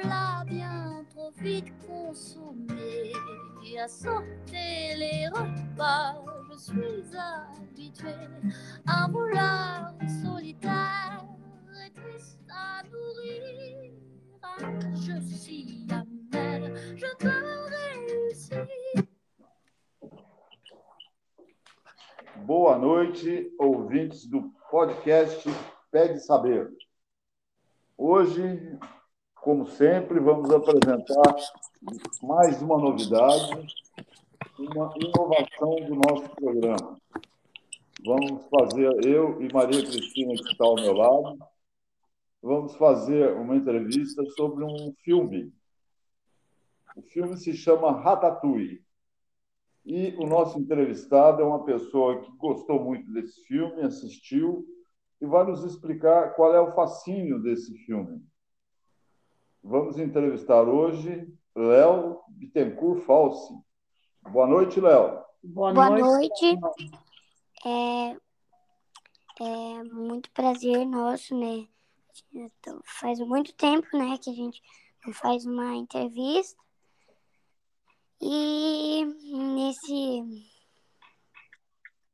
[0.00, 3.12] plat bien trop vite consommé.
[3.80, 8.08] À sortir les repas, je suis habitué.
[8.86, 11.24] Un voleur solitaire
[11.86, 13.92] et triste à nourrir.
[14.94, 17.28] Je suis amer, je te
[18.18, 19.06] réussis.
[22.44, 25.48] Boa noite, ouvintes do podcast
[25.92, 26.66] Pegue Saber.
[27.96, 28.78] Hoje,
[29.48, 31.34] como sempre, vamos apresentar
[32.22, 33.66] mais uma novidade,
[34.58, 37.00] uma inovação do nosso programa.
[38.04, 41.38] Vamos fazer, eu e Maria Cristina, que está ao meu lado,
[42.42, 45.50] vamos fazer uma entrevista sobre um filme.
[46.94, 48.84] O filme se chama Ratatouille.
[49.82, 54.66] E o nosso entrevistado é uma pessoa que gostou muito desse filme, assistiu
[55.22, 58.22] e vai nos explicar qual é o fascínio desse filme.
[59.62, 63.54] Vamos entrevistar hoje Léo Bittencourt Falsi.
[64.22, 65.22] Boa noite, Léo.
[65.42, 66.56] Boa, Boa noite.
[66.56, 66.60] noite.
[67.64, 68.16] É,
[69.40, 71.66] é muito prazer nosso, né?
[72.84, 74.60] Faz muito tempo, né, que a gente
[75.14, 76.60] faz uma entrevista.
[78.20, 80.48] E nesse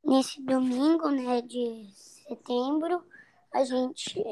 [0.03, 1.89] nesse domingo, né, de
[2.27, 3.03] setembro,
[3.51, 4.23] a gente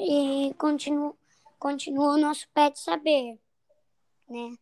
[0.57, 1.15] continua,
[1.63, 3.39] continua o nosso Pet Saber,
[4.27, 4.57] né?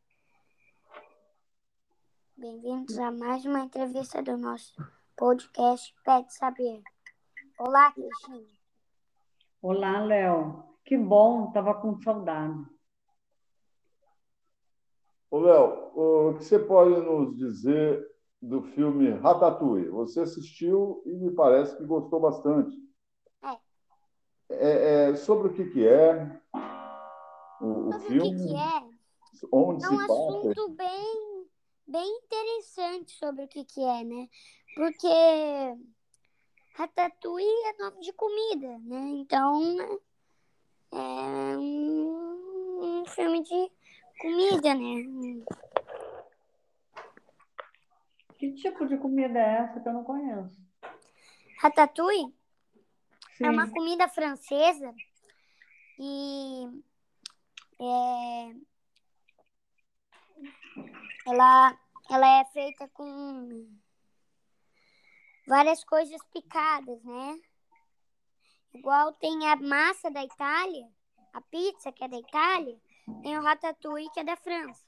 [2.38, 4.72] Bem-vindos a mais uma entrevista do nosso
[5.18, 6.84] podcast Pet Saber.
[7.58, 8.48] Olá, Cristina.
[9.64, 10.64] Olá, Léo.
[10.86, 12.64] Que bom, tava com saudade.
[15.32, 18.08] Ô, Léo, o que você pode nos dizer
[18.40, 19.90] do filme Ratatouille?
[19.90, 22.78] Você assistiu e me parece que gostou bastante.
[24.52, 26.41] É, é, sobre o que, que é
[27.62, 28.30] o, o filme?
[28.30, 29.02] O que, que é?
[29.52, 31.48] Onde é um assunto bem,
[31.88, 34.28] bem interessante sobre o que, que é, né?
[34.76, 35.08] Porque
[36.76, 39.00] Ratatouille é nome de comida, né?
[39.16, 40.00] Então
[40.92, 43.72] é um, um filme de
[44.20, 45.44] comida, né?
[48.38, 50.60] Que tipo de comida é essa que eu não conheço?
[51.60, 52.34] Ratatouille
[53.38, 53.46] Sim.
[53.46, 54.94] é uma comida francesa
[56.00, 56.84] e
[57.82, 58.56] é,
[61.26, 63.68] ela, ela é feita com
[65.48, 67.42] várias coisas picadas, né?
[68.74, 70.88] Igual tem a massa da Itália,
[71.34, 72.80] a pizza que é da Itália,
[73.24, 74.86] tem o ratatouille que é da França.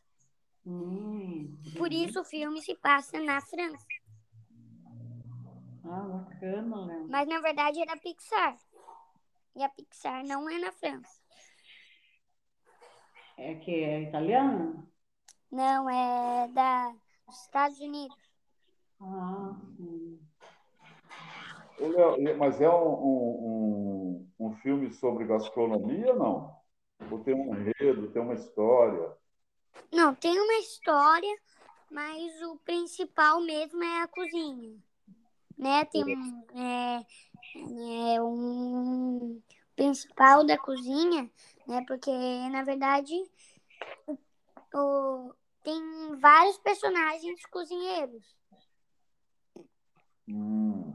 [0.65, 1.57] Hum.
[1.77, 3.85] Por isso o filme se passa na França.
[5.83, 7.05] Ah, bacana, né?
[7.09, 8.57] Mas na verdade é da Pixar.
[9.55, 11.22] E a Pixar não é na França.
[13.43, 14.87] É que é italiana?
[15.51, 16.93] Não, é da
[17.27, 18.17] dos Estados Unidos.
[19.01, 20.19] Ah, sim.
[22.37, 26.55] Mas é um, um, um, um filme sobre gastronomia, não?
[27.11, 29.11] Ou tem um enredo, tem uma história?
[29.91, 31.35] Não, tem uma história,
[31.91, 34.81] mas o principal mesmo é a cozinha
[35.57, 35.85] né?
[35.85, 37.05] Tem um, é,
[38.15, 39.41] é um
[39.75, 41.29] principal da cozinha,
[41.67, 41.83] né?
[41.87, 42.11] Porque
[42.49, 43.13] na verdade
[44.73, 48.37] o, tem vários personagens cozinheiros.
[50.27, 50.93] Hum.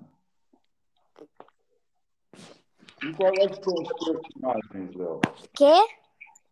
[3.02, 5.20] E quais são os personagens, Léo?
[5.54, 5.98] Quê?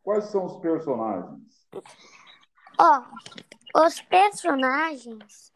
[0.03, 1.69] Quais são os personagens?
[2.79, 5.47] Ó, os personagens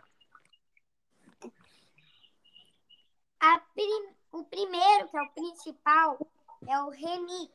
[3.80, 4.14] prim...
[4.32, 6.18] o primeiro, que é o principal,
[6.66, 7.50] é o Remy.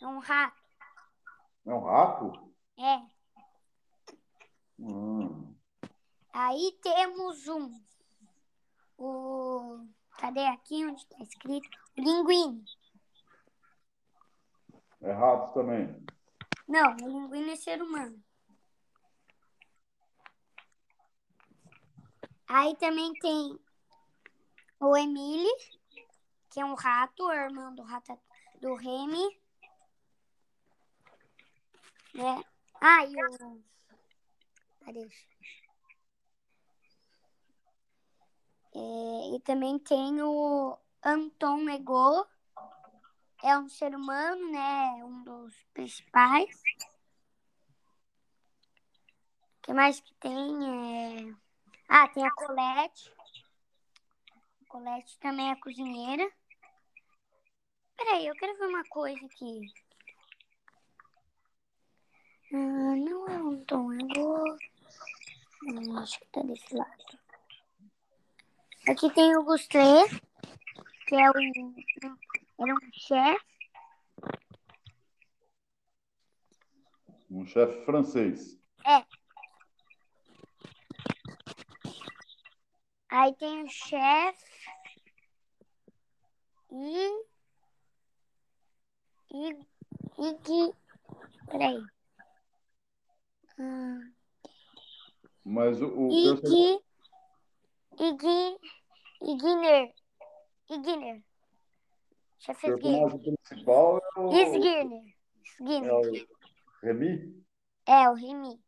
[0.00, 0.62] É um rato.
[1.66, 2.53] É um rato?
[2.78, 3.02] É.
[4.78, 5.54] Hum.
[6.32, 7.80] Aí temos um.
[8.98, 9.86] O.
[10.18, 11.78] Cadê aqui onde está escrito?
[11.96, 12.64] O linguine.
[15.00, 16.04] É rato também.
[16.66, 18.22] Não, o linguine é ser humano.
[22.46, 23.58] Aí também tem
[24.80, 25.50] o Emile,
[26.50, 28.18] que é um rato, irmão do rato
[28.60, 29.40] do Remy.
[32.14, 32.44] Né?
[32.80, 33.62] Ah, e o.
[38.76, 42.26] É, e também tem o Anton Ego.
[43.42, 45.04] É um ser humano, né?
[45.04, 46.50] Um dos principais.
[49.58, 51.30] O que mais que tem?
[51.30, 51.34] É...
[51.88, 53.12] Ah, tem a Colette.
[54.62, 56.30] A Colette também é cozinheira.
[57.96, 59.72] Peraí, eu quero ver uma coisa aqui.
[62.56, 64.56] Ah, não é um tom, eu vou.
[65.64, 67.18] Hum, acho que tá desse lado.
[68.88, 70.22] Aqui tem o Gustave,
[71.08, 71.74] que é um,
[72.60, 73.44] era um chefe.
[77.28, 78.56] Um chefe francês.
[78.86, 79.04] É.
[83.08, 84.44] Aí tem o chefe
[86.70, 87.24] e.
[89.32, 89.50] E.
[90.18, 90.72] E que.
[91.50, 91.93] Peraí.
[93.58, 94.12] Hum,
[95.44, 96.50] Mas o, o Guinness.
[99.22, 99.94] E Guinness.
[102.38, 102.82] Chefe Guinness.
[102.82, 105.00] personagem principal é o, Skinner.
[105.00, 105.04] é
[105.44, 105.94] Skinner.
[105.94, 106.00] o
[106.82, 107.44] Remy.
[107.86, 108.60] É, o Remy.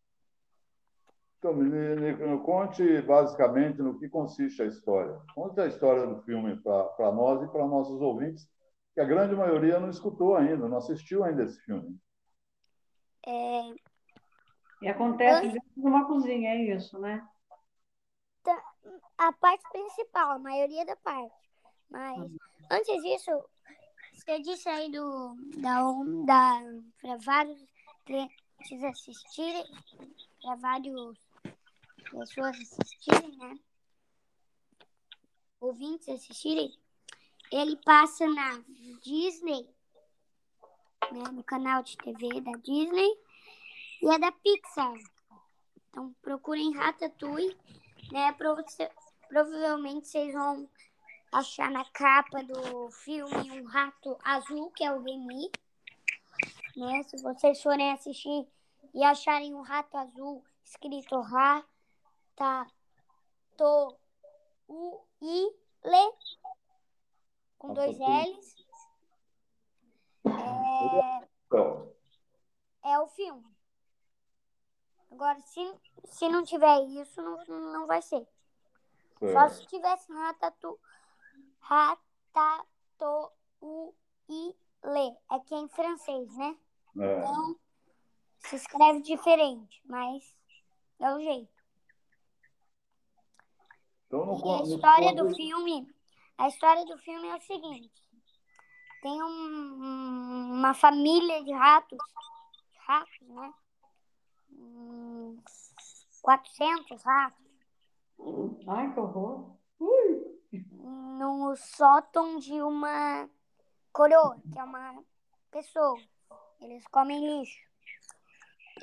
[1.38, 5.20] Então, me conte basicamente no que consiste a história.
[5.34, 8.48] Conte a história do filme para nós e para nossos ouvintes,
[8.94, 11.98] que a grande maioria não escutou ainda, não assistiu ainda esse filme.
[13.26, 13.74] É,
[14.82, 17.26] E acontece dentro de uma cozinha, é isso, né?
[19.18, 21.34] a parte principal, a maioria da parte.
[21.90, 22.30] Mas
[22.70, 23.30] antes disso,
[24.12, 27.64] você disse aí do da onda para vários
[28.04, 29.64] clientes assistirem,
[30.42, 31.18] para vários
[32.10, 33.58] pessoas assistirem, né?
[35.60, 36.70] Ouvintes assistirem.
[37.50, 38.58] Ele passa na
[39.02, 39.68] Disney,
[41.12, 41.22] né?
[41.32, 43.25] No canal de TV da Disney
[44.02, 44.94] e é da Pixar.
[45.88, 47.56] Então procurem Ratatouille,
[48.12, 48.32] né?
[48.32, 48.64] Prova-
[49.28, 50.68] Provavelmente vocês vão
[51.32, 55.50] achar na capa do filme um rato azul, que é o Remy.
[56.76, 57.02] Né?
[57.04, 58.46] Se vocês forem assistir
[58.94, 62.66] e acharem um rato azul escrito Rata
[63.56, 63.96] To
[64.68, 65.50] U I
[65.84, 66.12] Le
[67.58, 68.56] com dois L's,
[70.26, 71.28] é,
[72.84, 73.55] é o filme.
[75.16, 75.74] Agora, se,
[76.04, 77.42] se não tiver isso, não,
[77.72, 78.28] não vai ser.
[79.18, 80.78] Só é, se tivesse ratatu,
[81.58, 82.66] ratatoile.
[85.30, 86.54] É que é em francês, né?
[86.98, 87.18] é.
[87.18, 87.56] Então,
[88.40, 90.36] se escreve diferente, mas
[91.00, 91.62] é o jeito.
[94.06, 95.94] Então, no, E a história no- do filme,
[96.36, 97.90] a história do filme é o seguinte.
[99.00, 101.98] Tem um- uma família de ratos,
[102.86, 103.54] ratos, né?
[105.36, 105.44] Hum,
[106.22, 107.46] 400 ratos.
[108.68, 109.56] Ai, que horror.
[111.18, 113.28] no sótão de uma
[113.92, 115.04] coroa, que é uma
[115.50, 115.98] pessoa.
[116.60, 117.60] Eles comem lixo.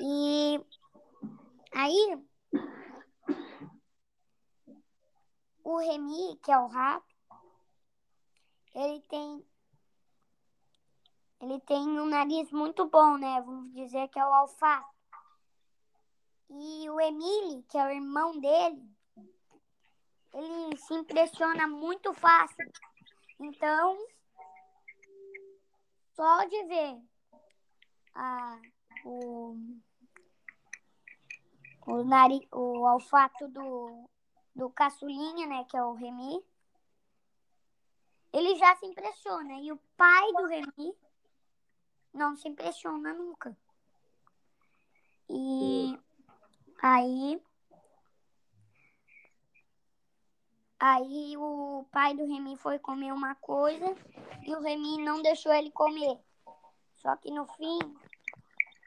[0.00, 0.60] E
[1.72, 2.24] aí
[5.62, 7.14] o Remy, que é o rato,
[8.74, 9.44] ele tem
[11.40, 13.40] ele tem um nariz muito bom, né?
[13.42, 14.93] Vamos dizer que é o olfato.
[16.50, 18.94] E o Emile, que é o irmão dele,
[20.32, 22.70] ele se impressiona muito fácil.
[23.40, 23.98] Então,
[26.14, 27.02] só de ver
[28.14, 28.60] a,
[29.04, 29.56] o,
[31.86, 34.08] o, nari, o olfato do,
[34.54, 36.44] do caçulinha, né, que é o Remy,
[38.32, 39.60] ele já se impressiona.
[39.60, 40.96] E o pai do Remy
[42.12, 43.56] não se impressiona nunca.
[45.28, 45.98] E
[46.82, 47.40] aí
[50.78, 53.86] Aí o pai do Remy foi comer uma coisa
[54.46, 56.18] e o Remy não deixou ele comer.
[56.92, 57.78] Só que no fim,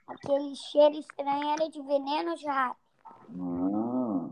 [0.05, 2.79] aquele cheiro estranho era de veneno de rato.
[3.05, 4.29] Ah,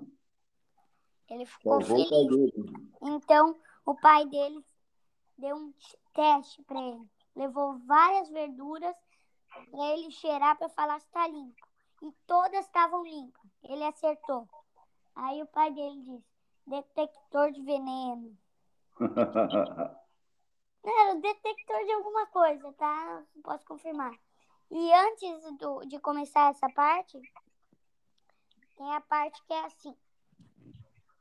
[1.29, 2.07] Ele ficou feliz.
[2.09, 2.53] dele.
[3.01, 4.63] Então o pai dele
[5.35, 5.73] deu um
[6.13, 7.09] teste para ele.
[7.35, 8.95] Levou várias verduras
[9.71, 11.67] para ele cheirar para falar se está limpo.
[12.03, 13.44] E todas estavam limpas.
[13.67, 14.47] Ele acertou.
[15.15, 16.25] Aí o pai dele disse:
[16.67, 18.37] detector de veneno.
[20.87, 23.23] Era o detector de alguma coisa, tá?
[23.35, 24.13] Não posso confirmar.
[24.69, 27.19] E antes do, de começar essa parte,
[28.77, 29.95] tem a parte que é assim.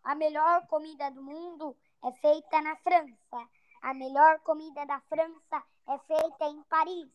[0.03, 3.49] A melhor comida do mundo é feita na França.
[3.81, 7.09] A melhor comida da França é feita em Paris.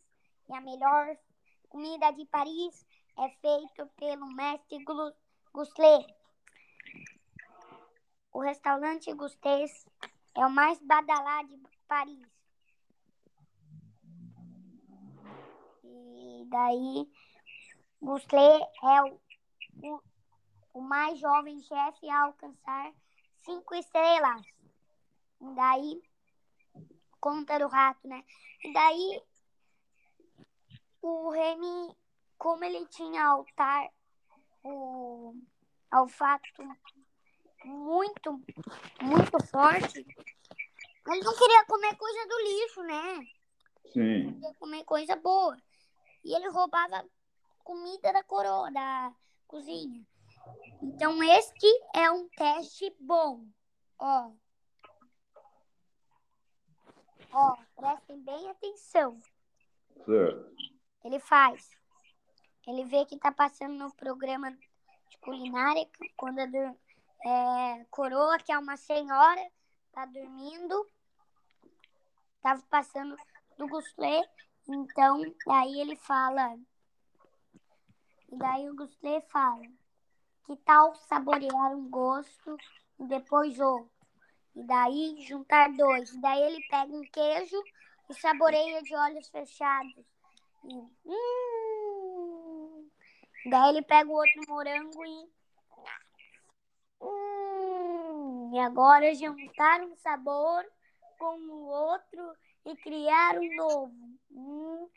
[0.47, 1.15] E a melhor
[1.69, 2.85] comida de Paris
[3.17, 4.83] é feito pelo mestre
[5.53, 6.05] Guslet.
[8.31, 9.85] O restaurante Gustês
[10.35, 12.27] é o mais badalado de Paris.
[15.83, 17.11] E daí,
[18.01, 19.19] Guslet é o,
[19.83, 20.01] o,
[20.75, 22.93] o mais jovem chefe a alcançar
[23.41, 24.45] cinco estrelas.
[25.41, 26.01] E daí,
[27.19, 28.23] conta do rato, né?
[28.63, 29.21] E daí,
[31.01, 31.95] o Remy,
[32.37, 33.89] como ele tinha altar,
[34.63, 35.35] o
[35.93, 36.63] olfato
[37.65, 38.41] muito,
[39.01, 39.99] muito forte,
[41.07, 43.27] ele não queria comer coisa do lixo, né?
[43.93, 44.33] Sim.
[44.33, 45.57] Queria comer coisa boa.
[46.23, 47.05] E ele roubava
[47.63, 49.13] comida da coroa, da
[49.47, 50.05] cozinha.
[50.81, 53.45] Então, este é um teste bom.
[53.97, 54.31] Ó.
[57.31, 59.19] Ó, prestem bem atenção.
[60.05, 60.55] Certo.
[61.03, 61.69] Ele faz.
[62.69, 66.77] Ele vê que tá passando no programa de culinária, quando a dur-
[67.25, 69.41] é, coroa, que é uma senhora,
[69.91, 70.87] tá dormindo.
[72.43, 73.17] Tava passando
[73.57, 74.29] do Guslet.
[74.67, 76.59] Então, daí ele fala.
[78.31, 79.65] E daí o Guslet fala.
[80.45, 82.55] Que tal saborear um gosto
[82.99, 83.89] e depois outro?
[84.55, 86.11] E daí juntar dois.
[86.13, 87.63] E daí ele pega um queijo
[88.11, 90.05] e saboreia de olhos fechados.
[90.63, 91.78] E, hum.
[93.45, 95.29] Daí ele pega o outro morango e.
[97.01, 98.51] Hum.
[98.53, 100.65] E agora juntar um sabor
[101.17, 104.19] com o outro e criar um novo.
[104.31, 104.89] Hum,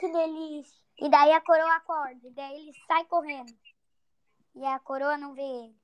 [0.00, 0.84] que delícia.
[0.98, 2.26] E daí a coroa acorda.
[2.26, 3.54] E daí ele sai correndo.
[4.54, 5.76] E a coroa não vê ele.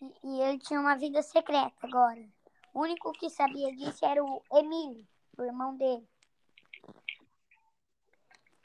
[0.00, 2.24] E, e ele tinha uma vida secreta agora.
[2.72, 5.06] O único que sabia disso era o Emílio,
[5.36, 6.08] o irmão dele.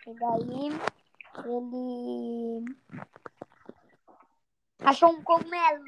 [0.05, 0.69] E daí
[1.37, 2.65] ele
[4.79, 5.83] achou um cogumelo.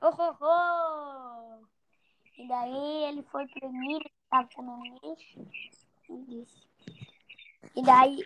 [0.00, 1.66] Oh, oh, oh.
[2.36, 5.48] E daí ele foi pro Emílio, que estava comendo lixo,
[6.10, 6.68] e disse.
[7.76, 8.22] E daí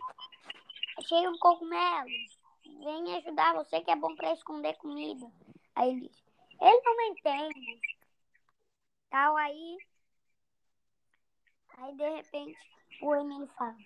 [0.99, 2.09] achei um cogumelo.
[2.65, 5.31] Vem ajudar você que é bom para esconder comida.
[5.75, 6.23] Aí ele disse,
[6.61, 7.81] ele não me entende.
[9.11, 9.79] Tal aí.
[11.77, 12.59] Aí de repente
[13.01, 13.77] o Emílio fala.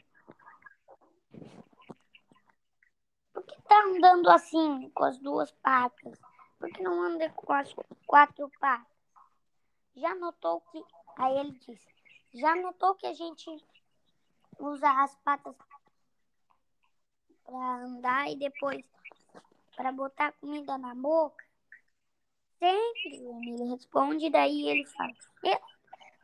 [3.32, 6.20] Por que tá andando assim com as duas patas?
[6.58, 7.74] Por que não anda com as
[8.06, 8.86] quatro patas?
[9.96, 10.84] Já notou que.
[11.16, 11.86] Aí ele disse,
[12.34, 13.50] já notou que a gente
[14.58, 15.54] usa as patas
[17.44, 18.84] para andar e depois
[19.74, 21.42] para botar comida na boca?
[22.58, 25.12] Sempre, o Emílio responde, daí ele fala,
[25.42, 25.58] "Eu,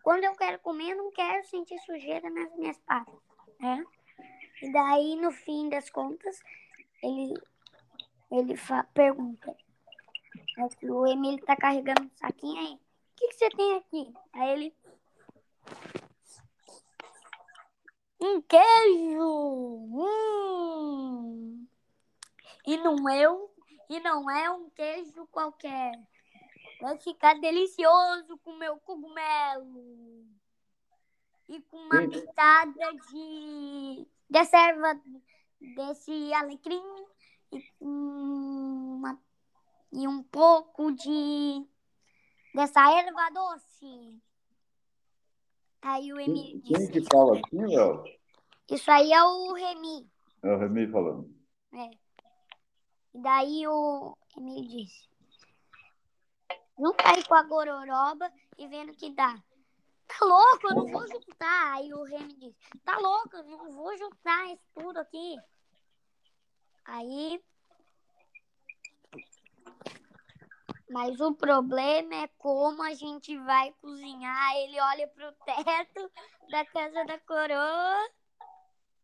[0.02, 3.20] quando eu quero comer, não quero sentir sujeira nas minhas patas,
[3.58, 3.84] né?
[4.62, 6.40] E daí, no fim das contas,
[7.02, 7.34] ele,
[8.30, 8.54] ele
[8.94, 9.56] pergunta,
[10.58, 12.80] é o Emílio tá carregando um saquinho aí, o
[13.16, 14.12] que, que você tem aqui?
[14.32, 14.74] Aí ele,
[18.20, 19.22] um queijo!
[19.92, 21.66] Hum!
[22.66, 23.48] E não é um,
[23.88, 25.92] e não é um queijo qualquer.
[26.80, 30.26] Vai ficar delicioso com meu cogumelo.
[31.48, 35.00] E com uma pitada de dessa erva,
[35.60, 36.82] desse alecrim
[37.52, 39.20] e, uma,
[39.92, 41.66] e um pouco de
[42.54, 44.22] dessa erva doce.
[45.82, 46.90] Aí o Quem disse.
[46.92, 48.04] que fala assim, Léo?
[48.70, 50.10] Isso aí é o Remy.
[50.42, 51.34] É o Remy falando.
[51.72, 51.90] É.
[53.14, 55.08] E daí o Emílio disse.
[56.78, 59.42] Não cair com a gororoba e vendo que dá.
[60.08, 61.74] Tá louco, eu não vou juntar.
[61.74, 65.36] Aí o Remy disse, tá louco, eu não vou juntar isso tudo aqui.
[66.84, 67.40] Aí.
[70.90, 74.56] Mas o problema é como a gente vai cozinhar.
[74.56, 76.10] Ele olha pro teto
[76.50, 78.10] da casa da coroa.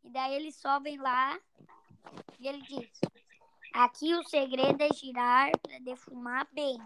[0.02, 1.38] E daí eles sobem lá.
[2.40, 2.90] E ele diz:
[3.74, 6.78] Aqui o segredo é girar para defumar bem.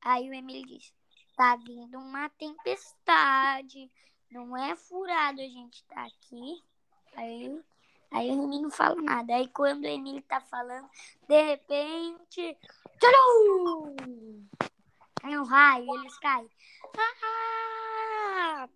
[0.00, 0.94] Aí o Emílio diz:
[1.36, 3.90] Tá vindo uma tempestade.
[4.30, 6.62] Não é furado a gente tá aqui.
[7.16, 7.60] Aí,
[8.10, 9.34] aí o Remy não fala nada.
[9.34, 10.88] Aí quando o Emílio tá falando,
[11.28, 12.58] de repente.
[12.98, 13.96] Tcharam!
[15.20, 16.50] Cai um raio eles caem.
[16.98, 18.68] Ah!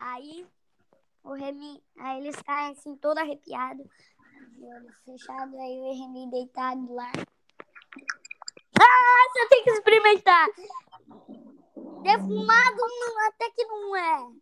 [0.00, 0.46] Aí
[1.22, 7.10] o Remy, aí eles caem assim, todo arrepiado, de fechado, aí o Remy deitado lá.
[8.78, 10.48] Ah, você tem que experimentar!
[12.04, 14.32] Defumado não, até que não é.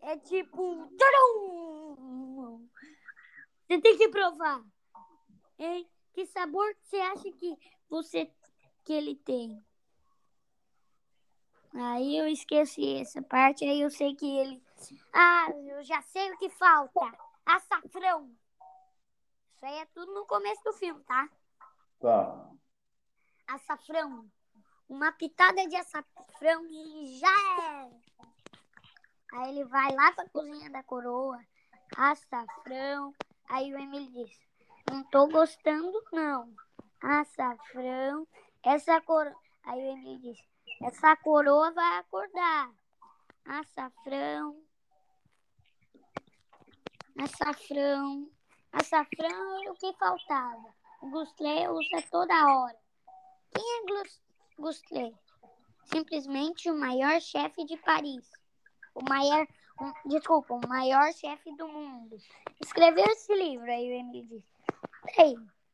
[0.00, 0.88] É tipo.
[0.96, 2.66] tcharam!
[3.66, 4.64] Você tem que provar.
[5.58, 5.86] Hein?
[6.14, 7.58] Que sabor você acha que
[7.90, 8.32] você
[8.84, 9.62] que ele tem?
[11.74, 14.62] Aí eu esqueci essa parte, aí eu sei que ele.
[15.12, 17.00] Ah, eu já sei o que falta.
[17.44, 18.34] Açafrão.
[19.54, 21.28] Isso aí é tudo no começo do filme, tá?
[22.00, 22.50] Tá.
[23.46, 24.30] Açafrão.
[24.88, 27.90] Uma pitada de açafrão e já é.
[29.32, 31.40] Aí ele vai lá pra cozinha da coroa.
[31.96, 33.14] Açafrão.
[33.48, 34.40] Aí o Emílio diz:
[34.90, 36.54] Não tô gostando, não.
[37.00, 38.26] Açafrão.
[38.62, 39.34] Essa coroa.
[39.64, 40.38] Aí o Emílio diz:
[40.82, 42.70] Essa coroa vai acordar.
[43.44, 44.62] Açafrão.
[47.18, 48.30] Açafrão.
[48.72, 50.74] Açafrão era o que faltava.
[51.02, 52.78] O Gustlet usa toda hora.
[53.54, 54.20] Quem é Glus-
[54.58, 55.14] Gustlet?
[55.84, 58.30] Simplesmente o maior chefe de Paris.
[58.94, 59.46] O maior.
[59.78, 62.16] um- desculpa, o maior chefe do mundo.
[62.60, 64.56] Escreveu esse livro, aí o Emily disse.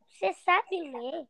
[0.08, 1.28] Você sabe ler?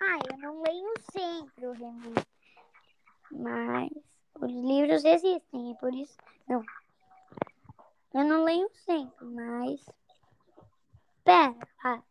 [0.00, 2.14] Ah, eu não leio sempre, o Emily.
[3.30, 3.90] Mas
[4.40, 6.16] os livros existem, e por isso.
[6.48, 6.64] Não.
[8.14, 9.84] Eu não leio sempre, mas.
[11.24, 11.54] Pera,
[11.84, 12.02] ah,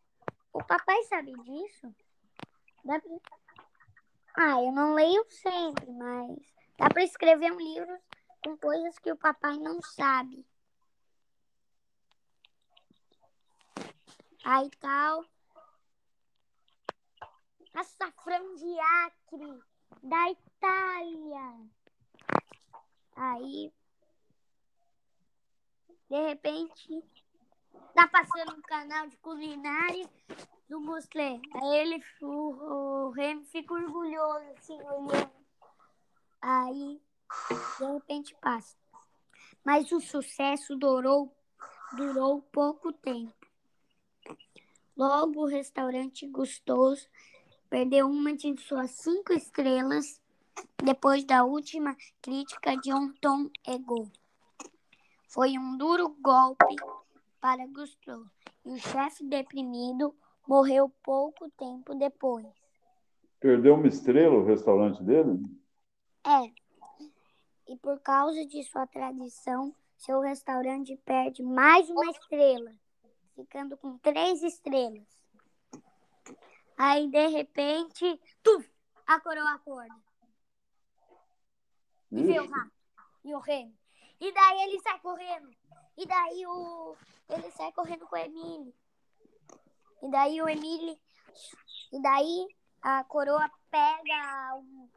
[0.57, 1.95] o papai sabe disso?
[2.83, 3.11] Dá pra...
[4.35, 6.37] Ah, eu não leio sempre, mas
[6.77, 7.99] dá pra escrever um livro
[8.43, 10.45] com coisas que o papai não sabe.
[14.43, 15.25] Aí tal.
[17.73, 19.63] Açafrão de Acre,
[20.01, 21.69] da Itália.
[23.15, 23.71] Aí,
[26.09, 27.03] de repente,
[27.93, 30.09] tá passando um canal de culinária
[30.69, 31.41] do Gustlet.
[31.55, 35.31] Aí ele, o, o Remy fica orgulhoso, assim, olhando.
[36.41, 37.01] Aí,
[37.79, 38.75] de repente, passa.
[39.63, 41.35] Mas o sucesso durou,
[41.93, 43.33] durou pouco tempo.
[44.95, 47.07] Logo, o restaurante Gustoso
[47.69, 50.21] perdeu uma de suas cinco estrelas
[50.83, 54.11] depois da última crítica de um Tom Ego.
[55.29, 56.75] Foi um duro golpe
[57.39, 58.23] para Gusteau
[58.65, 60.15] e o chefe deprimido
[60.47, 62.47] morreu pouco tempo depois.
[63.39, 65.39] Perdeu uma estrela o restaurante dele?
[66.25, 66.51] É,
[67.67, 72.71] e por causa de sua tradição, seu restaurante perde mais uma estrela,
[73.35, 75.07] ficando com três estrelas.
[76.77, 78.69] Aí, de repente, tuf,
[79.05, 79.95] a coroa acorda.
[82.11, 82.71] E vê o rato
[83.23, 83.77] e o remo.
[84.19, 85.49] E daí ele sai correndo.
[85.97, 86.95] E daí o.
[87.29, 88.73] Ele sai correndo com o Emílio.
[90.03, 90.97] E daí o Emílio.
[91.91, 92.47] E daí
[92.81, 94.89] a coroa pega um,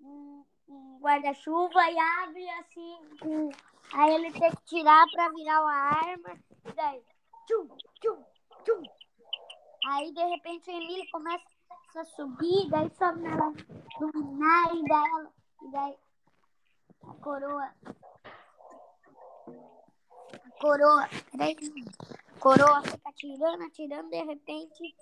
[0.00, 2.98] um- um guarda-chuva e abre assim.
[3.20, 3.50] com-
[3.94, 6.38] Aí ele tem que tirar pra virar uma arma.
[6.66, 7.02] E daí.
[7.46, 7.68] Tchum,
[8.00, 8.24] tchum,
[8.64, 8.82] tchum.
[9.86, 11.44] Aí de repente o Emílio começa
[11.96, 13.54] a subir, daí sobe na
[14.00, 15.28] luminária e daí,
[15.62, 15.98] e daí
[17.04, 17.72] a coroa.
[20.60, 21.08] Coroa.
[21.30, 21.56] Peraí.
[22.40, 24.94] Coroa fica atirando, atirando, de repente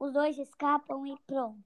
[0.00, 1.64] os dois escapam e pronto.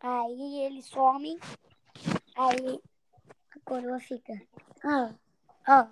[0.00, 1.38] Aí eles somem.
[2.36, 2.80] Aí
[3.50, 4.34] a coroa fica.
[4.84, 5.14] Ó,
[5.66, 5.88] ó,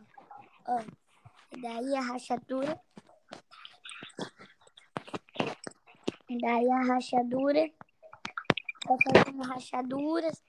[0.67, 0.81] ó.
[1.51, 2.81] E daí a rachadura.
[6.29, 7.71] E daí a rachadura.
[8.87, 10.45] Tá fazendo rachaduras.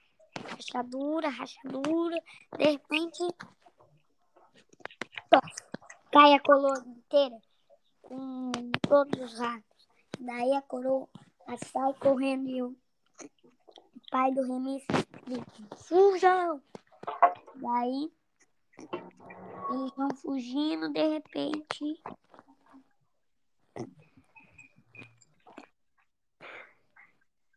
[0.56, 2.18] Rachadura, rachadura.
[2.58, 3.24] De repente.
[6.12, 7.38] cai a coroa inteira.
[8.02, 8.52] Com
[8.88, 9.88] todos os ratos.
[10.20, 11.10] Daí a coroa
[11.58, 12.76] sai correndo e o
[14.10, 14.86] pai do Remis
[15.26, 16.62] grita: Fujam!
[17.56, 18.12] Daí
[19.70, 22.02] eles vão fugindo, de repente.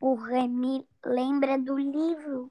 [0.01, 2.51] O Remy lembra do livro.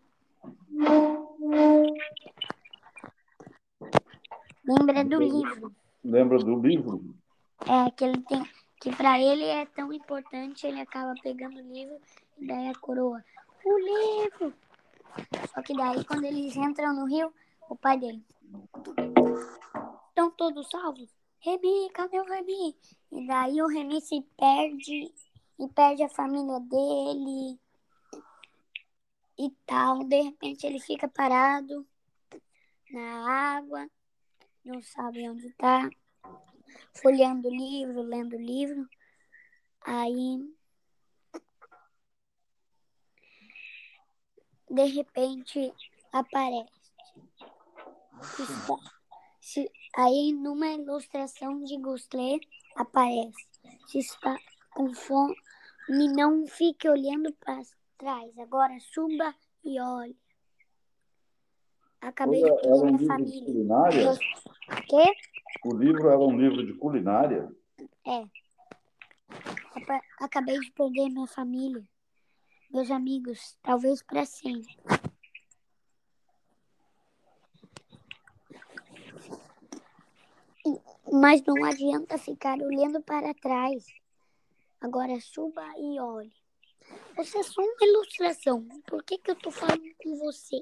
[4.66, 5.76] Lembra do livro.
[6.04, 7.16] lembra do livro?
[7.66, 8.44] É que ele tem.
[8.80, 11.98] Que pra ele é tão importante, ele acaba pegando o livro
[12.38, 13.24] e daí a coroa.
[13.66, 14.54] O livro!
[15.54, 17.34] Só que daí quando eles entram no rio,
[17.70, 18.24] o pai dele.
[20.10, 21.10] Estão todos salvos?
[21.40, 22.76] Remy, cadê o Remy?
[23.12, 25.12] E daí o Remy se perde
[25.60, 27.60] e perde a família dele
[29.38, 30.04] e tal.
[30.04, 31.88] De repente ele fica parado
[32.92, 33.90] na água,
[34.64, 35.90] não sabe onde está,
[36.94, 38.88] folheando livro, lendo livro.
[39.82, 40.40] Aí,
[44.70, 45.74] de repente,
[46.12, 46.78] aparece.
[49.40, 52.40] Se, aí, numa ilustração de Gustler,
[52.76, 53.48] aparece.
[53.88, 54.38] Se está
[54.72, 55.36] com fome,
[55.90, 57.62] não fique olhando para
[57.98, 58.38] trás.
[58.40, 59.34] Agora suba
[59.64, 60.18] e olhe.
[62.02, 63.46] Acabei de Era perder um minha livro de família.
[63.46, 64.14] culinária?
[64.88, 65.14] Quê?
[65.66, 67.50] O livro era um livro de culinária?
[69.76, 71.84] Apa- Acabei de perder minha família.
[72.72, 74.76] Meus amigos, talvez para sempre.
[81.12, 83.86] Mas não adianta ficar olhando para trás.
[84.82, 86.37] Agora suba e olhe.
[87.18, 88.64] Você é só uma ilustração.
[88.86, 90.62] Por que, que eu tô falando com você?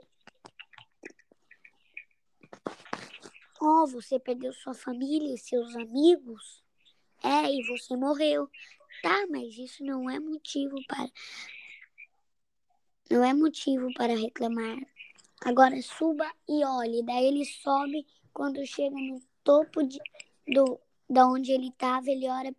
[3.60, 6.64] Oh, você perdeu sua família e seus amigos?
[7.22, 8.50] É, e você morreu.
[9.04, 11.12] Tá, mas isso não é motivo para.
[13.12, 14.78] Não é motivo para reclamar.
[15.42, 17.04] Agora suba e olhe.
[17.04, 18.08] Daí ele sobe.
[18.32, 20.00] Quando chega no topo de,
[20.48, 22.56] do, da onde ele estava, ele olha,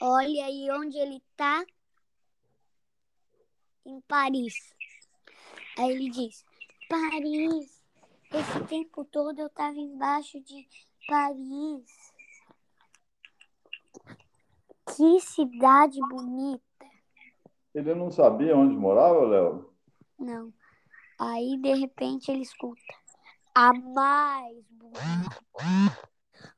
[0.00, 1.64] olha e onde ele está
[3.84, 4.54] em Paris.
[5.78, 6.44] Aí ele diz:
[6.88, 7.80] Paris.
[8.32, 10.66] Esse tempo todo eu estava embaixo de
[11.08, 12.14] Paris.
[14.86, 16.62] Que cidade bonita.
[17.74, 19.74] Ele não sabia onde morava, Léo?
[20.18, 20.52] Não.
[21.18, 22.80] Aí, de repente, ele escuta.
[23.54, 25.44] A mais bonita.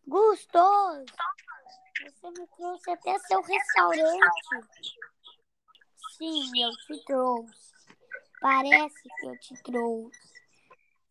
[0.06, 1.04] Gostoso!
[2.02, 4.98] Você me trouxe até seu restaurante.
[6.22, 7.72] Sim, eu te trouxe.
[8.40, 10.20] Parece que eu te trouxe.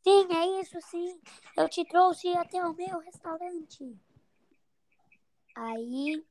[0.03, 1.19] Sim, é isso sim.
[1.57, 3.99] Eu te trouxe até o meu restaurante.
[5.53, 6.25] Aí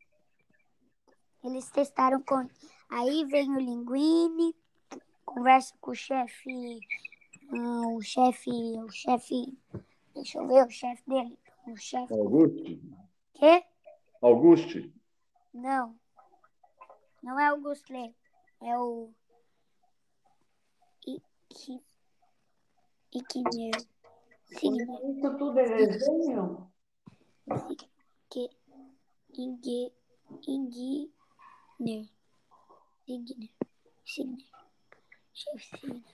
[1.45, 2.49] eles testaram com.
[2.88, 4.57] Aí vem o linguine,
[5.27, 6.81] conversa com o chefe.
[7.53, 8.51] ah, o chefe.
[8.51, 9.59] O chefe.
[10.14, 11.38] Deixa eu ver o chefe dele.
[11.66, 12.14] O chefe.
[12.14, 12.81] Auguste?
[13.35, 13.62] Quê?
[14.23, 14.90] Auguste?
[15.53, 16.01] Não.
[17.23, 18.14] Não é o Gustlet.
[18.62, 19.11] É o.
[21.07, 21.83] Iki.
[23.12, 23.87] Ikineer.
[24.44, 24.87] Signer.
[25.11, 26.70] Isso tudo é desenho?
[29.33, 29.92] Inge.
[30.49, 32.09] Inginer.
[33.07, 33.51] Signer.
[34.05, 34.46] Signer.
[35.35, 36.05] Signer.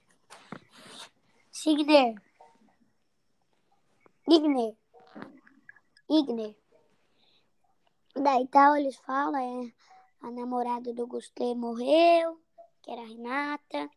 [1.50, 2.22] Signer.
[4.28, 4.76] Igner.
[6.09, 6.56] Igner.
[8.14, 9.72] Daí tal, eles falam, é,
[10.20, 12.40] a namorada do Gustavo morreu,
[12.83, 13.90] que era a Renata.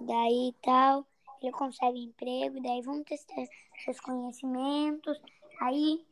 [0.00, 1.06] Daí tal,
[1.42, 3.44] ele consegue emprego, daí vão testar
[3.84, 5.20] seus conhecimentos.
[5.60, 6.06] Aí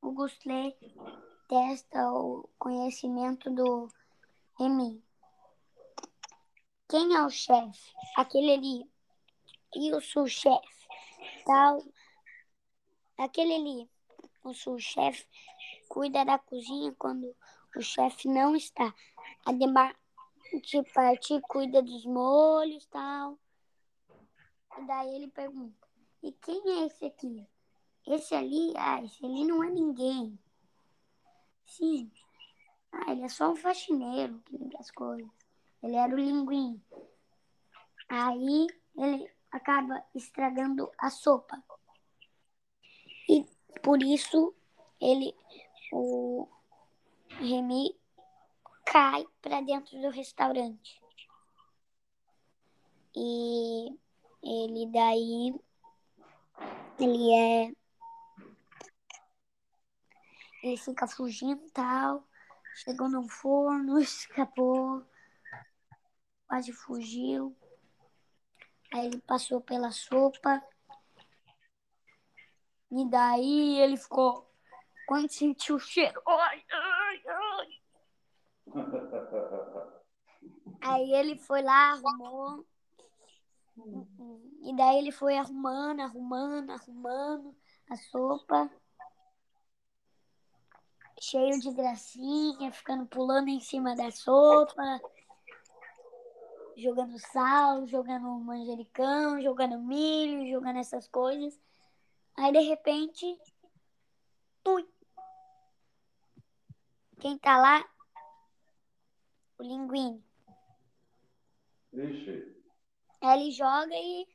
[0.00, 0.74] o Gustavo
[1.48, 3.88] testa o conhecimento do
[4.58, 5.02] Remy.
[6.88, 7.92] Quem é o chefe?
[8.16, 8.90] Aquele ali.
[10.02, 10.86] Sou o chefe.
[11.46, 11.82] Tal.
[13.16, 13.90] Aquele ali.
[14.44, 15.26] O seu chefe
[15.92, 17.36] cuida da cozinha quando
[17.76, 18.94] o chefe não está.
[19.44, 23.38] A de partir cuida dos molhos tal.
[24.78, 25.86] E daí ele pergunta:
[26.22, 27.46] E quem é esse aqui?
[28.06, 28.72] Esse ali?
[28.74, 30.38] Ah, esse ali não é ninguém.
[31.66, 32.10] Sim.
[32.90, 35.30] Ah, ele é só um faxineiro que limpa as coisas.
[35.82, 36.82] Ele era o linguim.
[38.08, 41.62] Aí ele acaba estragando a sopa.
[43.28, 43.44] E
[43.82, 44.54] por isso
[45.02, 45.34] ele,
[45.92, 46.48] o
[47.28, 47.94] Remy,
[48.86, 51.00] cai para dentro do restaurante.
[53.14, 53.98] E
[54.42, 55.54] ele daí,
[56.98, 57.72] ele é,
[60.62, 62.26] ele fica fugindo tal,
[62.74, 65.04] chegou num forno, escapou,
[66.46, 67.54] quase fugiu.
[68.94, 70.62] Aí ele passou pela sopa.
[72.90, 74.51] E daí ele ficou.
[75.06, 76.22] Quando sentiu o cheiro.
[76.26, 77.82] Ai, ai, ai.
[80.82, 82.66] Aí ele foi lá, arrumou.
[84.62, 87.56] E daí ele foi arrumando, arrumando, arrumando
[87.88, 88.70] a sopa.
[91.20, 95.00] Cheio de gracinha, ficando pulando em cima da sopa.
[96.76, 101.58] Jogando sal, jogando manjericão, jogando milho, jogando essas coisas.
[102.36, 103.38] Aí de repente.
[104.62, 104.88] Tui!
[107.20, 107.88] Quem tá lá?
[109.58, 110.24] O linguine.
[111.92, 112.62] Ixi.
[113.20, 114.26] Aí ele joga e,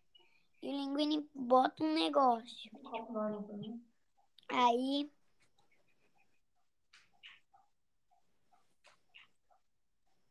[0.62, 2.72] e o linguine bota um negócio.
[4.50, 5.12] Aí.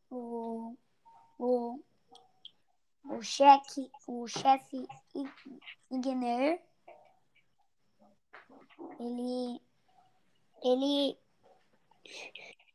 [0.09, 0.75] O,
[1.39, 1.83] o,
[3.05, 4.87] o chefe, o chefe
[5.91, 6.63] Igner,
[8.99, 9.61] ele,
[10.63, 11.19] ele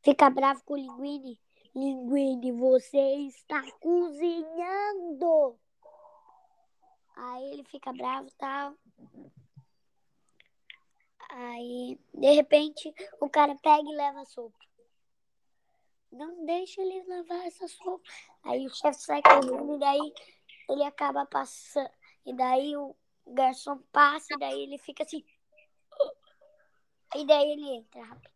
[0.04, 1.40] fica bravo com o Linguini.
[1.76, 5.58] Linguini, você está cozinhando!
[7.16, 8.76] Aí ele fica bravo e tal.
[11.30, 14.58] Aí, de repente, o cara pega e leva a sopa.
[16.12, 18.04] Não deixa ele levar essa sopa.
[18.44, 20.14] Aí o chefe sai correndo e daí
[20.70, 21.90] ele acaba passando.
[22.26, 25.24] E daí o garçom passa e daí ele fica assim.
[27.14, 28.32] E daí ele entra rápido.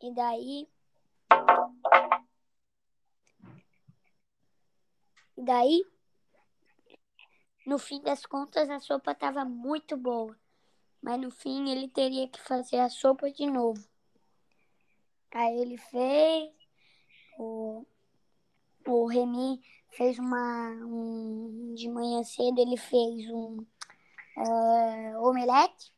[0.00, 0.68] E daí.
[5.36, 5.84] E daí,
[7.66, 10.38] no fim das contas, a sopa estava muito boa.
[11.02, 13.82] Mas no fim ele teria que fazer a sopa de novo.
[15.32, 16.52] Aí ele fez,
[17.38, 17.86] o,
[18.86, 20.70] o Remy fez uma.
[20.84, 23.66] Um, de manhã cedo ele fez um
[24.36, 25.92] uh, omelete.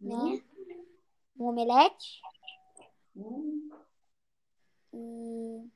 [0.00, 0.42] Né?
[1.38, 2.20] Um omelete.
[4.92, 5.70] E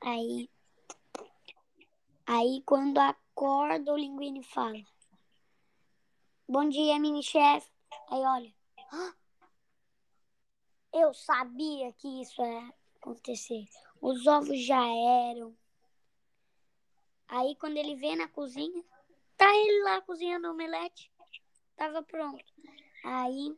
[0.00, 0.50] aí,
[2.26, 4.84] aí quando acorda o Linguini fala:
[6.48, 7.70] Bom dia, mini-chefe.
[8.08, 8.54] Aí olha,
[10.92, 13.64] eu sabia que isso ia acontecer.
[14.00, 14.84] Os ovos já
[15.30, 15.56] eram.
[17.26, 18.84] Aí quando ele vê na cozinha,
[19.36, 21.10] tá ele lá cozinhando omelete.
[21.76, 22.44] Tava pronto.
[23.04, 23.56] Aí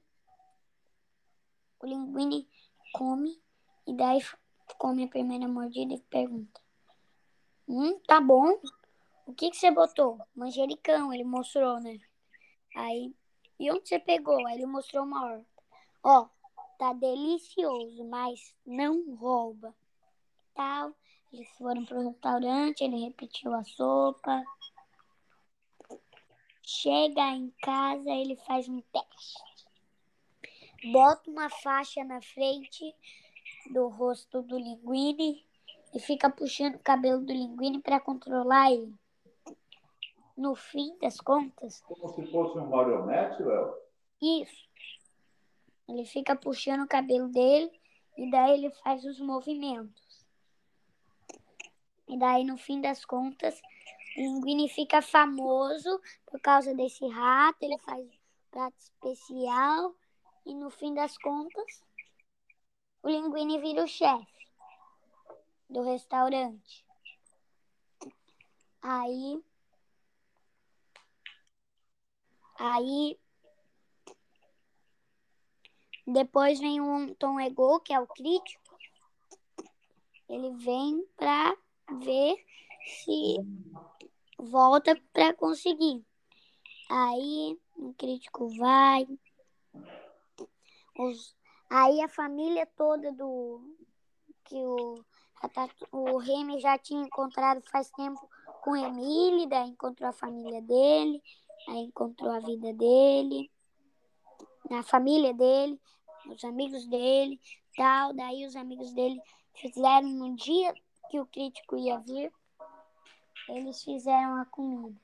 [1.80, 2.48] o linguine
[2.92, 3.40] come
[3.86, 4.18] e daí
[4.78, 6.60] come a primeira mordida e pergunta:
[7.68, 8.60] Hum, tá bom.
[9.26, 10.18] O que, que você botou?
[10.34, 11.98] Manjericão, ele mostrou, né?
[12.76, 13.14] Aí,
[13.58, 14.46] e onde você pegou?
[14.46, 15.46] Aí ele mostrou uma horta.
[16.02, 16.28] Ó,
[16.78, 19.74] tá delicioso, mas não rouba.
[20.54, 20.94] Tal.
[21.32, 24.44] Eles foram pro restaurante, ele repetiu a sopa.
[26.66, 29.56] Chega em casa, ele faz um teste
[30.92, 32.94] bota uma faixa na frente
[33.72, 35.44] do rosto do linguine
[35.94, 38.94] e fica puxando o cabelo do linguine para controlar ele.
[40.36, 41.80] No fim das contas.
[41.82, 43.74] Como se fosse um marionete, Léo?
[44.20, 44.66] Isso.
[45.88, 47.70] Ele fica puxando o cabelo dele
[48.18, 50.26] e daí ele faz os movimentos.
[52.08, 53.60] E daí, no fim das contas,
[54.16, 57.62] o linguine fica famoso por causa desse rato.
[57.62, 58.06] Ele faz
[58.50, 59.94] prato especial
[60.46, 61.84] e no fim das contas,
[63.02, 64.46] o Linguini vira o chefe
[65.68, 66.86] do restaurante.
[68.80, 69.42] Aí.
[72.58, 73.18] Aí.
[76.06, 78.78] Depois vem o Tom Ego, que é o crítico.
[80.28, 81.56] Ele vem pra
[82.00, 82.36] ver
[82.86, 83.36] se
[84.38, 86.04] volta pra conseguir.
[86.88, 89.06] Aí o crítico vai,
[90.98, 91.36] os,
[91.68, 93.60] aí a família toda do
[94.44, 95.04] que o,
[95.92, 98.20] o Remy já tinha encontrado faz tempo
[98.62, 101.22] com Emília, daí encontrou a família dele,
[101.68, 103.50] aí encontrou a vida dele,
[104.70, 105.80] a família dele,
[106.28, 107.40] os amigos dele,
[107.76, 109.20] tal, daí os amigos dele
[109.54, 110.74] fizeram no dia
[111.10, 112.32] que o crítico ia vir,
[113.48, 115.00] eles fizeram a comida.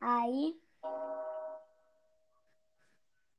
[0.00, 0.56] Aí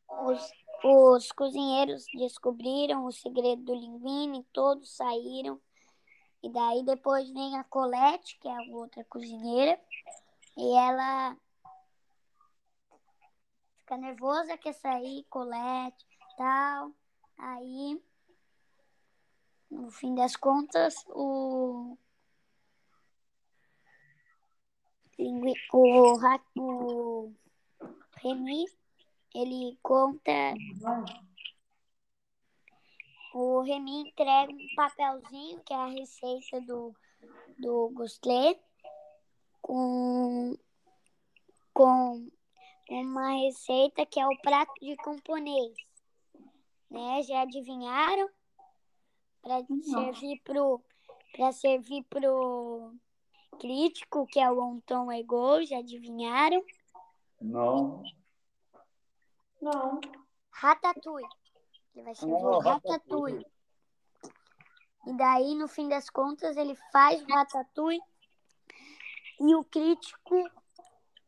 [0.07, 0.51] os,
[0.83, 5.59] os cozinheiros descobriram o segredo do linguine, todos saíram.
[6.41, 9.79] E daí depois vem a Colette, que é a outra cozinheira,
[10.57, 11.35] e ela
[13.79, 16.05] fica nervosa, quer sair, Colette,
[16.37, 16.93] tal.
[17.37, 18.01] Aí,
[19.69, 21.97] no fim das contas, o
[25.19, 27.33] o, o
[28.23, 28.65] Remy
[29.35, 30.31] ele conta.
[33.33, 36.95] O Remy entrega um papelzinho, que é a receita do,
[37.59, 38.59] do Goslet,
[39.61, 40.57] com,
[41.73, 42.27] com
[42.89, 45.73] uma receita que é o prato de camponês.
[46.89, 47.21] Né?
[47.23, 48.29] Já adivinharam?
[49.41, 50.81] Para servir pro
[51.31, 52.93] para servir pro
[53.57, 56.63] crítico, que é o Anton Ego, já adivinharam?
[57.41, 58.03] Não.
[59.61, 59.99] Não.
[60.51, 61.27] Ratatouille.
[61.95, 63.45] Ele vai servir o ratatouille.
[65.07, 68.01] E daí, no fim das contas, ele faz o ratatouille
[69.39, 70.49] e o crítico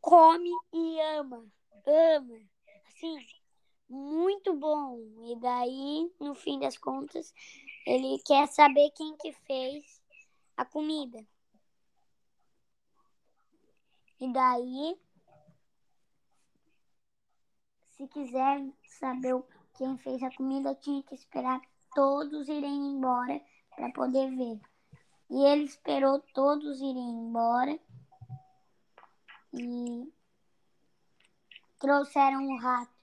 [0.00, 1.46] come e ama.
[1.86, 2.38] Ama.
[2.86, 3.16] Assim,
[3.88, 4.98] muito bom.
[5.24, 7.32] E daí, no fim das contas,
[7.86, 10.02] ele quer saber quem que fez
[10.56, 11.26] a comida.
[14.22, 14.96] E daí,
[17.90, 19.42] se quiser saber
[19.74, 21.60] quem fez a comida, tinha que esperar
[21.92, 23.42] todos irem embora
[23.74, 24.60] para poder ver.
[25.28, 27.76] E ele esperou todos irem embora
[29.52, 30.12] e
[31.80, 32.94] trouxeram o rato.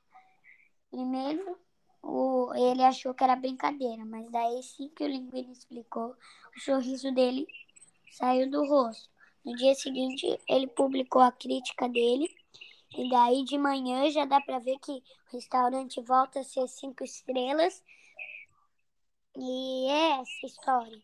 [0.89, 1.59] Primeiro,
[2.01, 6.15] o, ele achou que era brincadeira, mas daí sim que o linguino explicou,
[6.55, 7.45] o sorriso dele
[8.09, 9.18] saiu do rosto.
[9.49, 12.29] No dia seguinte, ele publicou a crítica dele,
[12.95, 17.03] e daí de manhã já dá pra ver que o restaurante volta a ser cinco
[17.03, 17.83] estrelas.
[19.35, 21.01] E é essa história.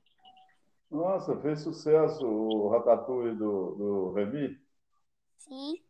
[0.91, 4.59] Nossa, fez sucesso o Ratatouille do, do Remy.
[5.37, 5.81] Sim.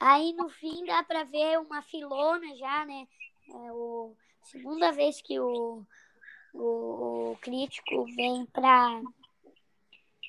[0.00, 3.06] Aí no fim dá pra ver uma filona já, né?
[3.46, 5.84] É o segunda vez que o,
[6.54, 9.02] o, o crítico vem pra,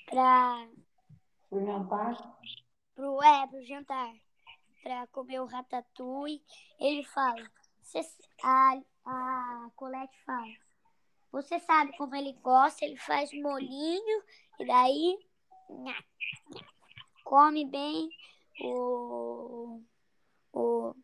[0.10, 0.68] pra
[1.52, 2.16] Fui jantar.
[2.96, 4.16] pro, é, pro jantar
[4.82, 6.42] pra comer o ratatouille.
[6.80, 7.44] Ele fala,
[7.82, 8.00] "Cê-
[8.42, 10.48] a, a Colette fala,
[11.30, 14.24] você sabe como ele gosta, ele faz molinho
[14.62, 15.20] e daí
[15.70, 16.66] nha, nha,
[17.26, 18.10] come bem
[18.62, 19.82] o,
[20.54, 20.96] o,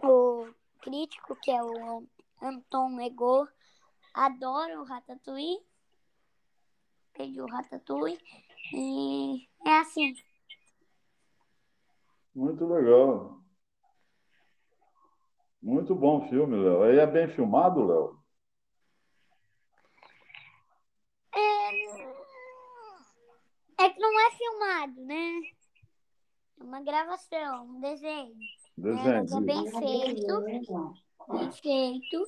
[0.00, 2.06] o crítico, que é o
[2.40, 3.48] Anton Ego,
[4.14, 5.58] adora o ratatouille,
[7.14, 8.20] pediu o ratatouille
[8.72, 10.14] e é assim.
[12.34, 13.40] Muito legal.
[15.62, 16.82] Muito bom filme, Léo.
[16.82, 18.22] Aí é bem filmado, Léo?
[21.34, 21.70] É,
[23.84, 25.40] é que não é filmado, né?
[26.60, 28.36] É uma gravação, um desenho.
[28.76, 29.16] Desenho.
[29.16, 32.26] mas é bem feito, bem feito.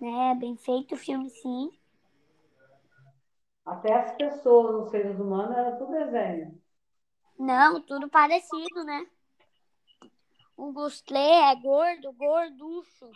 [0.00, 0.34] Né?
[0.34, 1.79] Bem feito o filme, sim.
[3.64, 6.60] Até as pessoas, os seres humanos, era tudo desenho.
[7.38, 9.06] Não, tudo parecido, né?
[10.56, 13.10] O Gustlé é gordo, gorducho.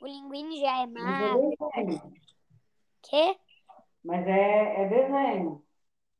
[0.00, 1.56] O linguine já é Mas magro.
[1.74, 2.12] é desenho.
[3.02, 3.38] Quê?
[4.04, 5.64] Mas é, é desenho.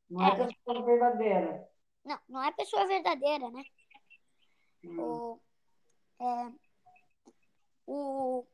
[0.09, 0.47] Não é, É.
[0.47, 1.69] pessoa verdadeira.
[2.05, 3.63] Não, não é pessoa verdadeira, né?
[4.83, 4.99] Hum.
[4.99, 5.39] O,
[6.19, 6.51] é,
[7.85, 8.45] o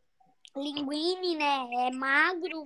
[0.56, 2.66] Linguine, né, é magro, o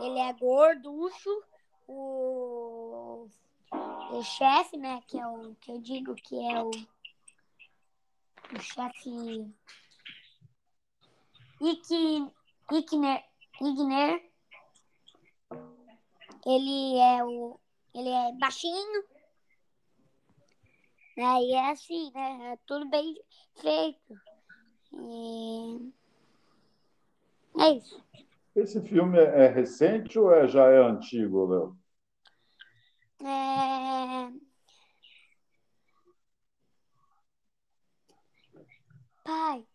[0.00, 1.42] ele é gorducho,
[1.86, 3.28] o,
[4.10, 9.10] o chefe, né, que é o que eu digo que é o, o chefe
[12.72, 13.24] Igner,
[13.60, 14.30] Igner,
[16.44, 17.60] ele é o
[17.94, 19.04] ele é baixinho,
[21.16, 23.16] né, e é assim, né, é tudo bem
[23.54, 24.20] feito.
[24.92, 25.92] E
[27.58, 28.04] é isso.
[28.54, 31.76] Esse filme é é recente ou é, já é antigo, Léo?
[33.20, 34.32] É...
[39.24, 39.66] Pai,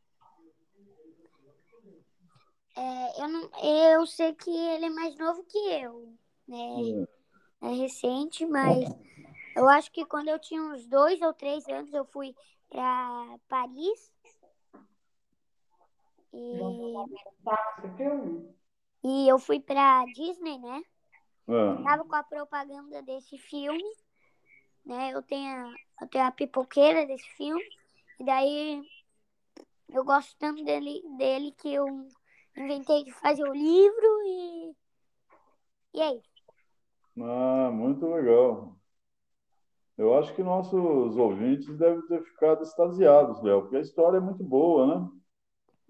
[2.75, 6.13] é, eu, não, eu sei que ele é mais novo que eu,
[6.47, 7.05] né?
[7.61, 8.89] É recente, mas
[9.55, 12.33] eu acho que quando eu tinha uns dois ou três anos eu fui
[12.69, 14.11] para Paris
[16.33, 18.55] e, esse filme?
[19.03, 20.81] e eu fui para Disney, né?
[21.47, 21.83] É.
[21.83, 23.83] tava com a propaganda desse filme,
[24.85, 25.11] né?
[25.13, 27.63] Eu tenho, a- eu tenho a pipoqueira desse filme,
[28.19, 28.81] e daí
[29.89, 31.85] eu gosto tanto dele, dele que eu
[32.57, 34.75] inventei de fazer o livro e.
[35.93, 36.31] E é isso.
[37.19, 38.77] Ah, muito legal.
[39.97, 44.43] Eu acho que nossos ouvintes devem ter ficado extasiados, Léo, porque a história é muito
[44.43, 45.09] boa, né?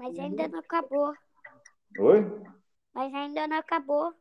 [0.01, 1.13] Mas ainda não acabou.
[1.99, 2.25] Oi?
[2.91, 4.11] Mas ainda não acabou.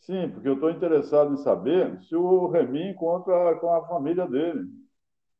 [0.00, 4.68] Sim, porque eu estou interessado em saber se o Remy encontra com a família dele.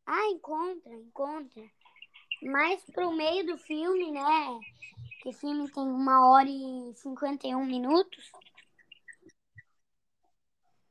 [0.07, 1.64] Ah, encontra, encontra.
[2.41, 4.61] Mas pro meio do filme, né?
[5.22, 8.30] Que o filme tem uma hora e 51 minutos.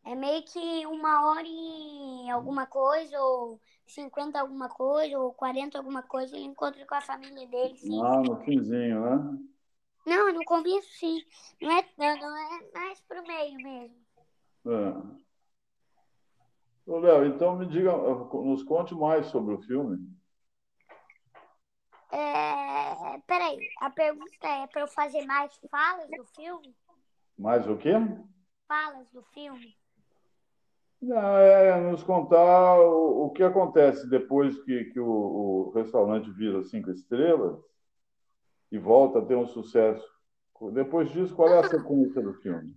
[0.08, 6.02] É meio que uma hora e alguma coisa, ou 50 alguma coisa, ou 40 alguma
[6.02, 8.02] coisa, ele encontra com a família dele, sim.
[8.02, 9.38] Ah, no finzinho, né?
[10.06, 11.22] Não, no começo sim.
[11.62, 13.98] Não é, não é mais pro meio mesmo.
[14.66, 15.18] É.
[16.90, 20.10] Ô, Léo, então me diga, nos conte mais sobre o filme.
[22.14, 26.74] É, peraí, a pergunta é para eu fazer mais falas do filme?
[27.38, 27.92] Mais o quê?
[28.70, 29.77] Falas do filme?
[31.02, 36.64] Não, é nos contar o, o que acontece depois que, que o, o restaurante vira
[36.64, 37.60] cinco estrelas
[38.72, 40.06] e volta a ter um sucesso.
[40.74, 42.76] Depois disso, qual é a sequência do filme?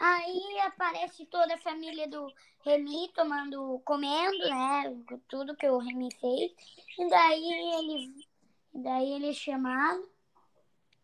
[0.00, 2.32] Aí aparece toda a família do
[2.64, 4.96] Remy tomando, comendo, né?
[5.28, 6.52] Tudo que o Remy fez.
[6.96, 8.26] E daí ele,
[8.72, 10.08] daí ele é chamado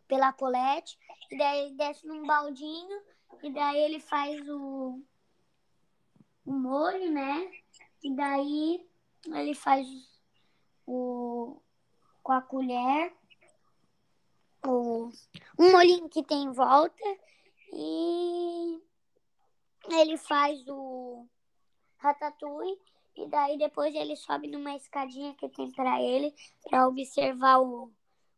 [0.07, 0.97] pela Colette.
[1.29, 3.03] E daí ele desce num baldinho.
[3.43, 5.03] E daí ele faz o,
[6.45, 7.51] o molho, né?
[8.03, 8.87] E daí
[9.27, 9.87] ele faz
[10.87, 11.61] o
[12.23, 13.13] com a colher
[14.67, 15.11] o,
[15.59, 17.05] um molhinho que tem em volta
[17.73, 18.83] e
[19.91, 21.27] ele faz o
[21.99, 22.79] ratatouille
[23.17, 26.35] e daí depois ele sobe numa escadinha que tem para ele
[26.65, 27.93] para observar o,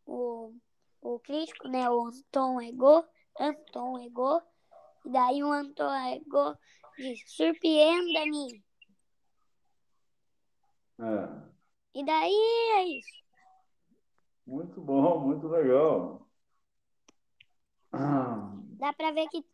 [0.04, 0.52] o,
[1.00, 3.04] o crítico, né, o Anton Ego,
[3.38, 4.42] Anton Ego.
[5.04, 6.58] E daí o Anton Ego
[6.98, 8.62] diz: "Surpreenda-me".
[10.98, 11.46] É.
[11.94, 12.34] E daí
[12.76, 13.16] é isso.
[14.46, 16.26] Muito bom, muito legal.
[18.78, 19.44] Dá pra ver que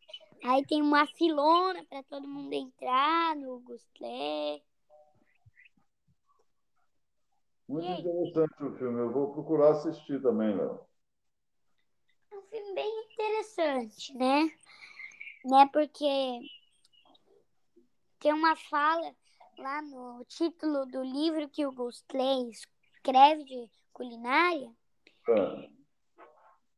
[0.43, 4.61] aí tem uma filona pra todo mundo entrar no Gustlé.
[7.67, 8.01] Muito E aí?
[8.01, 8.99] interessante o filme.
[8.99, 10.79] Eu vou procurar assistir também, Léo.
[12.31, 14.51] É um filme bem interessante, né?
[15.45, 15.69] Né?
[15.71, 16.39] Porque
[18.23, 19.13] tem uma fala
[19.57, 24.73] lá no título do livro que o Gustlé escreve de culinária.
[25.27, 25.69] É.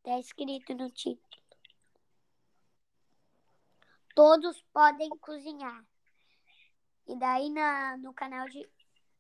[0.02, 1.44] Tá escrito no título.
[4.16, 5.86] Todos podem cozinhar.
[7.08, 8.68] E daí na, no canal de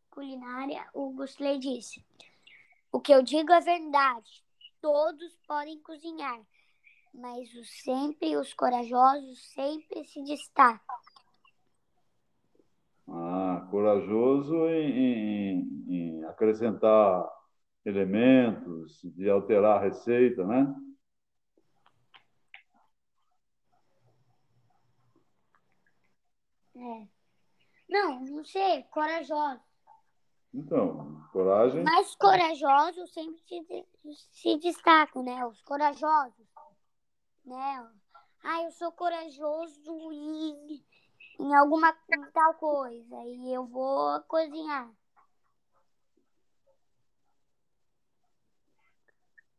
[0.09, 2.03] culinária, o Gustley disse:
[2.91, 4.43] O que eu digo é verdade.
[4.81, 6.41] Todos podem cozinhar.
[7.13, 11.04] Mas os sempre os corajosos sempre se destacam.
[13.69, 17.27] Corajoso em, em- em acrescentar
[17.85, 20.75] elementos, de alterar a receita, né?
[26.75, 27.07] É.
[27.87, 29.63] Não, não sei, corajosos.
[30.53, 31.83] Então, coragem.
[31.83, 33.65] Mas corajosos sempre se,
[34.31, 35.45] se destacam, né?
[35.45, 36.45] Os corajosos.
[37.45, 37.87] Né?
[38.43, 40.83] Ah, eu sou corajoso em,
[41.39, 41.93] em alguma
[42.33, 43.15] tal coisa.
[43.25, 44.89] E eu vou cozinhar.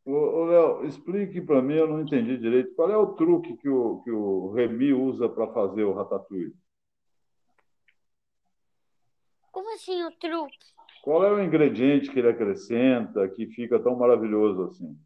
[0.05, 2.75] Ô, ô, Léo, explique para mim, eu não entendi direito.
[2.77, 6.55] Qual é o truque que o, que o Remy usa para fazer o ratatouille?
[9.51, 10.57] Como assim o truque?
[11.03, 14.97] Qual é o ingrediente que ele acrescenta que fica tão maravilhoso assim?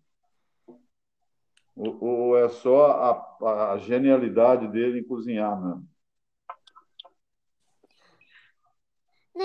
[1.74, 2.90] Ou, ou é só
[3.40, 5.89] a, a genialidade dele em cozinhar mesmo?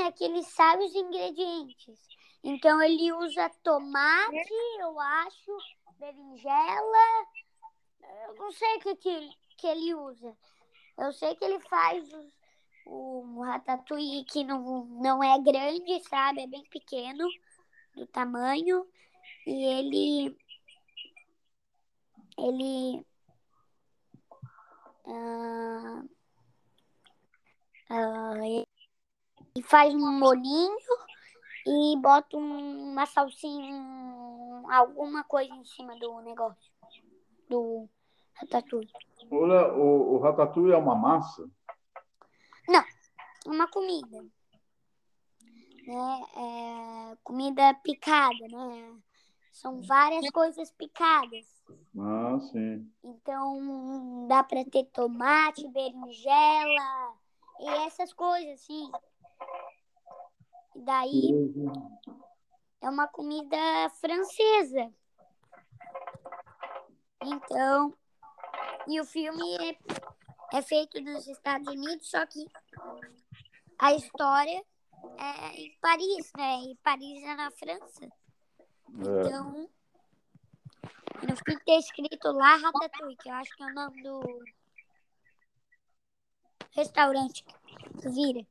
[0.05, 0.11] Né?
[0.11, 1.99] Que ele sabe os ingredientes.
[2.43, 5.57] Então ele usa tomate, eu acho,
[5.97, 7.25] berinjela.
[8.27, 10.37] Eu não sei o que, que, que ele usa.
[10.97, 12.33] Eu sei que ele faz os-
[12.85, 16.41] o ratatouille que não, não é grande, sabe?
[16.41, 17.27] É bem pequeno
[17.95, 18.85] do tamanho.
[19.47, 20.37] E ele.
[22.37, 23.05] Ele.
[25.07, 26.03] ah,
[27.89, 28.67] ah, ele
[29.63, 30.77] faz um molinho
[31.65, 36.71] e bota um- uma salsinha, um- alguma coisa em cima do negócio.
[37.49, 37.89] Do
[38.33, 38.91] ratatouille.
[39.31, 41.49] Léo, o, o ratatouille é uma massa?
[43.47, 44.25] uma comida.
[45.85, 46.25] Né?
[46.35, 48.97] É, comida picada, né?
[49.51, 51.45] São várias coisas picadas.
[51.97, 52.91] Ah, sim.
[53.03, 57.13] Então dá para ter tomate, berinjela
[57.59, 58.91] e essas coisas assim.
[60.75, 61.31] E daí
[62.81, 63.57] é uma comida
[64.01, 64.93] francesa.
[67.23, 67.93] Então,
[68.87, 72.45] e o filme é, é feito nos Estados Unidos, só que
[73.79, 74.63] a história
[75.17, 76.61] é em Paris, né?
[76.63, 78.05] E Paris é na França.
[78.05, 78.09] É.
[79.25, 79.69] Então,
[81.23, 84.43] no filme tem escrito lá Ratatouille, que eu acho que é o nome do
[86.71, 88.45] restaurante que vira.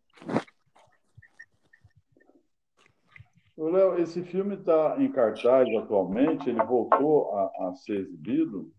[3.56, 6.48] Léo, esse filme está em cartaz atualmente?
[6.50, 8.72] Ele voltou a, a ser exibido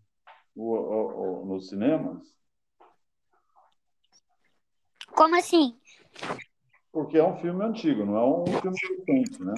[0.54, 2.34] o- o- o- nos cinemas?
[5.08, 5.78] Como assim?
[6.92, 9.54] Porque é um filme antigo, não é um filme recente, né?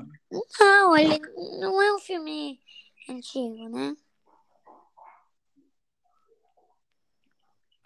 [0.60, 1.18] Não, ele
[1.60, 2.60] não é um filme
[3.08, 3.96] antigo, né?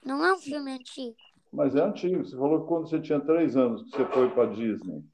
[0.05, 1.17] Não é um filme antigo.
[1.53, 2.25] Mas é antigo.
[2.25, 5.05] Você falou que quando você tinha três anos que você foi para Disney,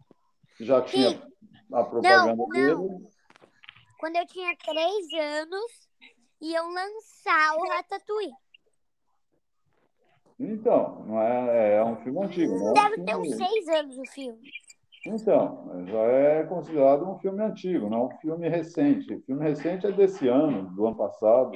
[0.60, 1.27] já tinha Sim.
[1.72, 2.74] A propaganda Não, dele.
[2.74, 3.00] não.
[3.98, 5.06] Quando eu tinha três
[5.40, 5.88] anos,
[6.40, 8.32] iam lançar o Ratatouille.
[10.38, 12.56] Então, não é, é um filme antigo.
[12.56, 14.50] Não é um Deve ter uns seis anos o filme.
[15.06, 19.14] Então, já é considerado um filme antigo, não um filme recente.
[19.14, 21.52] O filme recente é desse ano, do ano passado.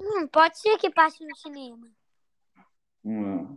[0.00, 1.86] Hum, pode ser que passe no cinema.
[3.04, 3.56] Hum.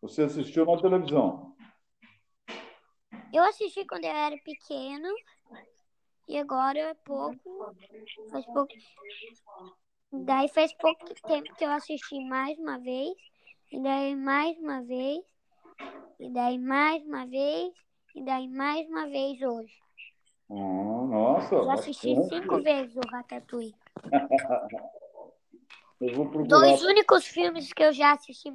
[0.00, 1.51] Você assistiu na televisão.
[3.32, 5.08] Eu assisti quando eu era pequeno
[6.28, 7.74] e agora é pouco.
[8.30, 8.72] Faz pouco.
[10.12, 13.14] Daí faz pouco tempo que eu assisti mais uma vez.
[13.70, 15.24] E daí mais uma vez.
[16.20, 17.72] E daí mais uma vez.
[18.14, 19.74] E daí mais uma vez hoje.
[20.50, 22.42] Ah, nossa, Já assisti bastante.
[22.42, 23.74] cinco vezes o Ratatouille.
[26.48, 28.52] Dois únicos filmes que eu já assisti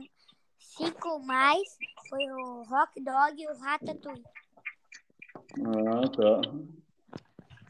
[0.59, 1.67] cinco mais
[2.09, 4.23] foi o Rock Dog e o Ratatouille.
[5.55, 6.41] Ah, tá.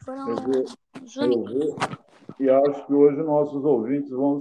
[0.04, 0.34] Foram
[1.02, 1.76] os únicos.
[2.40, 4.40] E acho que hoje nossos ouvintes vão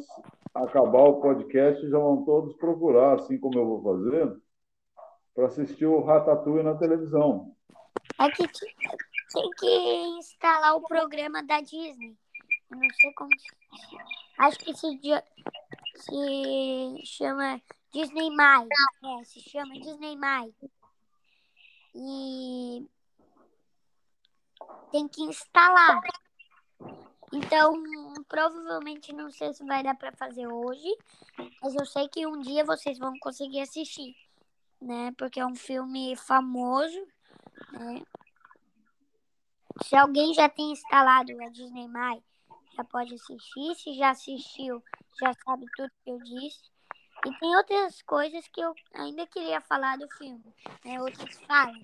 [0.54, 4.38] acabar o podcast e já vão todos procurar, assim como eu vou fazer,
[5.34, 7.56] para assistir o Ratatouille na televisão.
[8.20, 12.16] É que tem que instalar o programa da Disney.
[12.72, 13.30] Eu não sei como.
[14.40, 15.00] Acho que se,
[15.96, 17.62] se chama
[17.94, 18.68] Disney Mais.
[19.04, 20.54] É, se chama Disney Mais.
[21.96, 22.86] E
[24.92, 26.02] tem que instalar.
[27.34, 27.74] Então,
[28.28, 30.88] provavelmente não sei se vai dar para fazer hoje,
[31.62, 34.16] mas eu sei que um dia vocês vão conseguir assistir,
[34.82, 35.14] né?
[35.18, 37.06] Porque é um filme famoso,
[37.72, 38.02] né?
[39.84, 41.88] Se alguém já tem instalado a Disney
[42.78, 43.76] já pode assistir.
[43.76, 44.84] Se já assistiu,
[45.20, 46.72] já sabe tudo que eu disse.
[47.26, 50.54] E tem outras coisas que eu ainda queria falar do filme,
[50.86, 51.02] né?
[51.02, 51.78] Outras falas.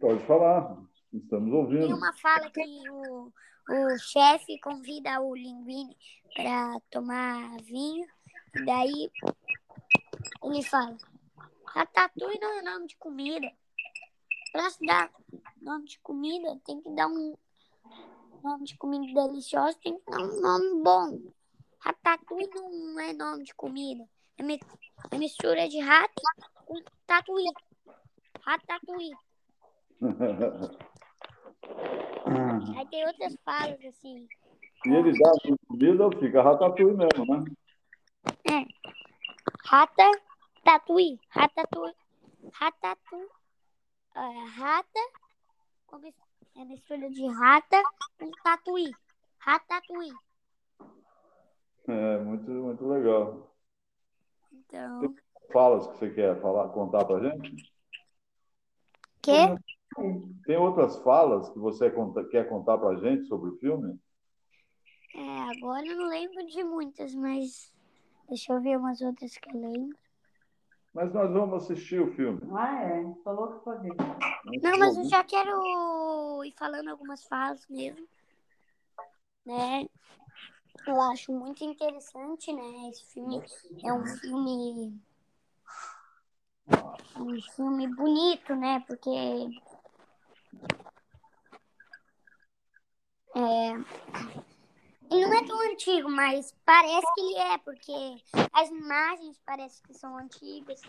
[0.00, 0.76] Pode falar,
[1.18, 1.96] estamos Tem ouvindo.
[1.96, 3.32] uma fala que o,
[3.68, 5.96] o chefe convida o Linguini
[6.34, 8.06] para tomar vinho.
[8.56, 9.10] E daí
[10.42, 10.96] ele fala:
[11.66, 13.50] Ratatouille não é nome de comida.
[14.52, 15.10] Pra se dar
[15.60, 17.36] nome de comida, tem que dar um
[18.42, 21.32] nome de comida deliciosa, tem que dar um nome bom.
[21.80, 24.04] Ratatouille não é nome de comida.
[24.38, 24.42] É,
[25.14, 26.14] é mistura de rato
[26.64, 27.44] com tatuí.
[28.42, 29.16] Ratatouille.
[32.76, 34.26] Aí tem outras falas assim.
[34.86, 37.44] E ele dá a comida, fica Ratatouille mesmo, né?
[39.64, 40.10] Rata,
[40.62, 41.18] tatuí.
[41.30, 41.94] Ratatouille.
[42.52, 43.28] Ratatouille.
[44.14, 45.00] É, rata.
[45.86, 46.14] com mis-
[46.56, 47.82] É mistura de rata
[48.18, 48.92] com tatuí.
[49.38, 50.14] Ratatouille.
[51.88, 53.54] É muito, muito legal.
[54.52, 55.14] Então.
[55.52, 57.72] Falas que você quer falar, contar pra gente?
[59.22, 59.46] Quê?
[60.44, 61.90] Tem outras falas que você
[62.30, 63.98] quer contar pra gente sobre o filme?
[65.14, 67.72] É, agora eu não lembro de muitas, mas
[68.28, 69.96] deixa eu ver umas outras que eu lembro.
[70.92, 72.40] Mas nós vamos assistir o filme.
[72.52, 73.14] Ah, é.
[73.24, 73.96] Falou que pode ir.
[74.62, 78.06] Não, mas eu já quero ir falando algumas falas mesmo.
[79.44, 79.86] Né?
[80.86, 82.88] Eu acho muito interessante, né?
[82.90, 83.42] Esse filme
[83.82, 85.00] é um filme.
[87.16, 88.84] Um filme bonito, né?
[88.86, 89.10] Porque.
[93.36, 93.72] É,
[95.10, 97.92] ele não é tão antigo, mas parece que ele é, porque
[98.52, 100.80] as imagens parecem que são antigas.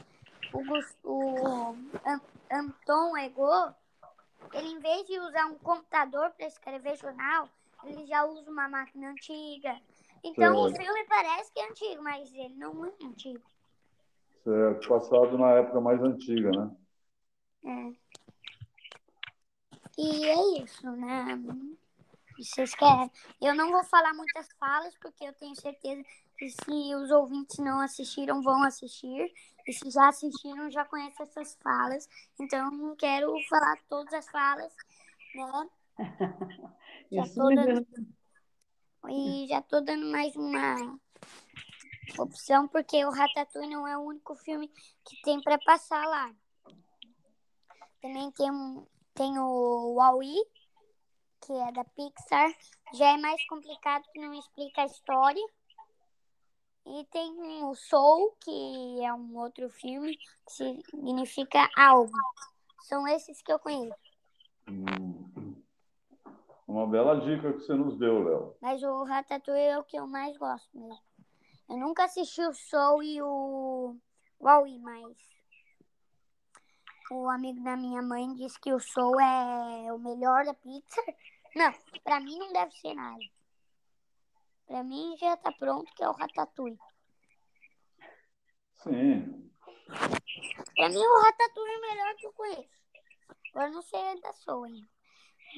[0.54, 0.64] O,
[1.04, 1.76] o
[2.06, 2.22] An-
[2.52, 3.74] Anton Ego,
[4.54, 7.50] ele em vez de usar um computador para escrever jornal,
[7.84, 9.80] ele já usa uma máquina antiga.
[10.24, 10.82] Então o Certo.
[10.82, 13.44] filme parece que é antigo, mas ele não é antigo.
[14.44, 16.72] Certo, passado na época mais antiga, né?
[17.66, 17.94] É.
[19.98, 21.38] E é isso, né?
[22.38, 23.10] Vocês querem?
[23.42, 26.04] Eu não vou falar muitas falas, porque eu tenho certeza
[26.38, 29.32] que se os ouvintes não assistiram, vão assistir.
[29.68, 32.08] E se já assistiram, já conhecem essas falas.
[32.40, 34.74] Então, eu não quero falar todas as falas,
[35.34, 35.70] né?
[37.12, 37.88] Já tô dando-
[39.10, 41.00] E já tô dando mais uma
[42.18, 44.68] opção, porque o Ratatouille não é o único filme
[45.08, 46.34] que tem para passar lá.
[48.02, 48.50] Também tem,
[49.14, 50.36] tem o Wall-E,
[51.46, 52.52] que é da Pixar.
[52.94, 55.46] Já é mais complicado, que não explica a história.
[56.88, 62.14] E tem o Soul, que é um outro filme, que significa algo.
[62.84, 63.96] São esses que eu conheço.
[64.70, 65.56] Hum.
[66.68, 68.56] Uma bela dica que você nos deu, Léo.
[68.62, 71.00] Mas o Ratatouille é o que eu mais gosto mesmo.
[71.70, 73.96] Eu nunca assisti o Soul e o
[74.40, 75.16] Wall-E, mas
[77.12, 81.06] o amigo da minha mãe disse que o Soul é o melhor da Pixar.
[81.56, 83.24] Não, pra mim não deve ser nada.
[84.68, 86.78] Pra mim já tá pronto, que é o Ratatouille.
[88.84, 89.52] Sim.
[90.76, 92.76] Pra mim o Ratatouille é o melhor que eu conheço.
[93.54, 94.34] Agora não sei ainda.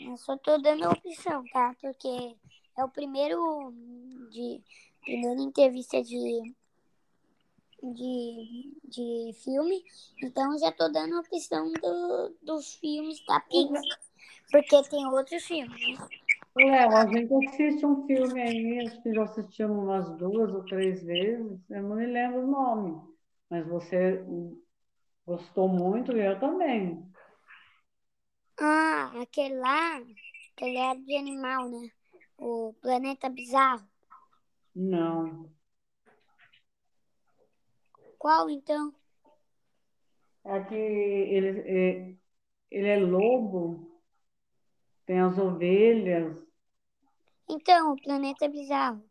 [0.01, 1.75] Eu só tô dando a opção, tá?
[1.81, 2.37] Porque
[2.77, 3.71] é o primeiro
[4.29, 4.61] de
[5.01, 6.55] primeira entrevista de
[7.81, 9.83] de, de filme,
[10.23, 13.81] então eu já tô dando a opção do, dos filmes da Pixar,
[14.51, 16.07] porque tem outros filmes, né?
[16.55, 21.03] Léo, a gente assiste um filme aí, acho que já assistimos umas duas ou três
[21.03, 23.01] vezes, eu não me lembro o nome,
[23.49, 24.23] mas você
[25.25, 27.05] gostou muito e eu também.
[28.59, 30.01] Ah, aquele lá,
[30.55, 31.89] aquele era de animal, né?
[32.39, 33.87] O Planeta Bizarro.
[34.75, 35.51] Não.
[38.17, 38.93] Qual então?
[40.43, 42.15] É que ele, é,
[42.71, 43.96] ele é lobo,
[45.07, 46.45] tem as ovelhas,
[47.49, 49.01] Então, o Planeta Bizarro.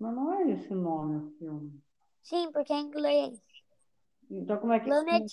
[0.00, 1.80] mas não é esse nome filme.
[2.22, 3.40] Sim, porque é em inglês.
[4.30, 4.86] Então como é que...
[4.86, 5.30] Planet,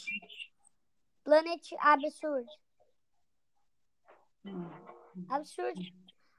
[1.23, 2.47] Planet Absurd.
[5.30, 5.93] Absurd.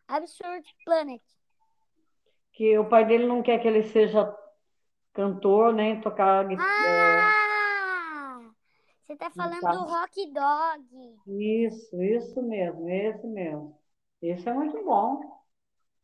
[0.09, 1.23] Absurd Planet.
[2.53, 4.37] Que o pai dele não quer que ele seja
[5.15, 6.69] cantor, nem tocar guitarra.
[6.69, 7.50] Ah!
[9.11, 9.73] Você tá falando Tá.
[9.73, 11.19] do Rock Dog.
[11.27, 13.77] Isso, isso mesmo, esse mesmo.
[14.23, 15.21] Esse é muito bom.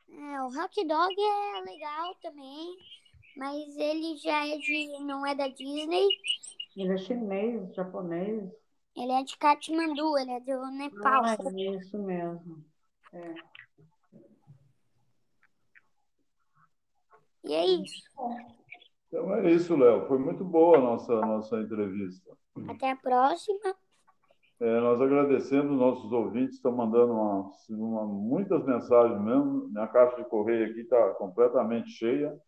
[0.08, 2.76] É, o Rock Dog é legal também,
[3.36, 4.98] mas ele já é de.
[5.04, 6.08] não é da Disney.
[6.76, 8.50] Ele é chinês, japonês.
[8.96, 11.22] Ele é de Katmandu, ele é do Nepal.
[11.24, 12.64] Ah, é isso mesmo.
[17.44, 18.02] E é isso.
[19.16, 20.06] Então é isso, Léo.
[20.06, 22.36] Foi muito boa a nossa, nossa entrevista.
[22.68, 23.74] Até a próxima.
[24.60, 29.68] É, nós agradecemos nossos ouvintes, estão mandando uma, uma- muitas mensagens mesmo.
[29.70, 32.38] Minha caixa de correio aqui está completamente cheia.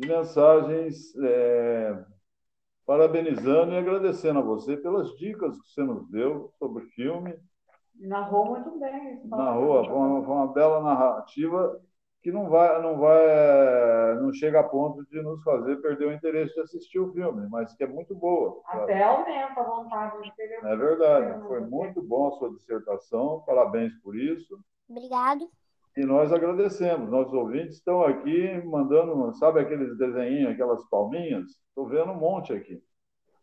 [0.00, 2.04] E mensagens é,
[2.84, 7.38] parabenizando e agradecendo a você pelas dicas que você nos deu sobre o filme.
[8.00, 9.20] Narrou muito bem.
[9.26, 11.80] Na rua, foi uma, foi uma bela narrativa
[12.22, 16.54] que não vai, não vai, não chega a ponto de nos fazer perder o interesse
[16.54, 18.60] de assistir o filme, mas que é muito boa.
[18.66, 18.82] sabe?
[18.82, 20.64] Até aumenta a vontade de querer.
[20.64, 24.58] É verdade, foi muito bom a sua dissertação, parabéns por isso.
[24.88, 25.50] Obrigado.
[25.96, 27.10] E nós agradecemos.
[27.10, 31.46] Nossos ouvintes estão aqui mandando, sabe aqueles desenhinhos, aquelas palminhas?
[31.68, 32.82] Estou vendo um monte aqui.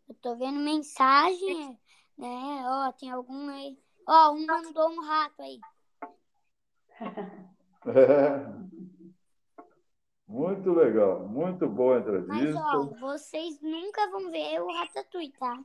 [0.08, 1.78] Eu tô vendo mensagem,
[2.18, 2.64] né?
[2.66, 3.78] Ó, tem algum aí.
[4.08, 5.60] Ó, um mandou um rato aí.
[7.88, 8.58] É.
[10.28, 12.60] Muito legal, muito boa a Mas, entrevista.
[12.60, 15.64] ó, vocês nunca vão ver o Ratatouille, tá?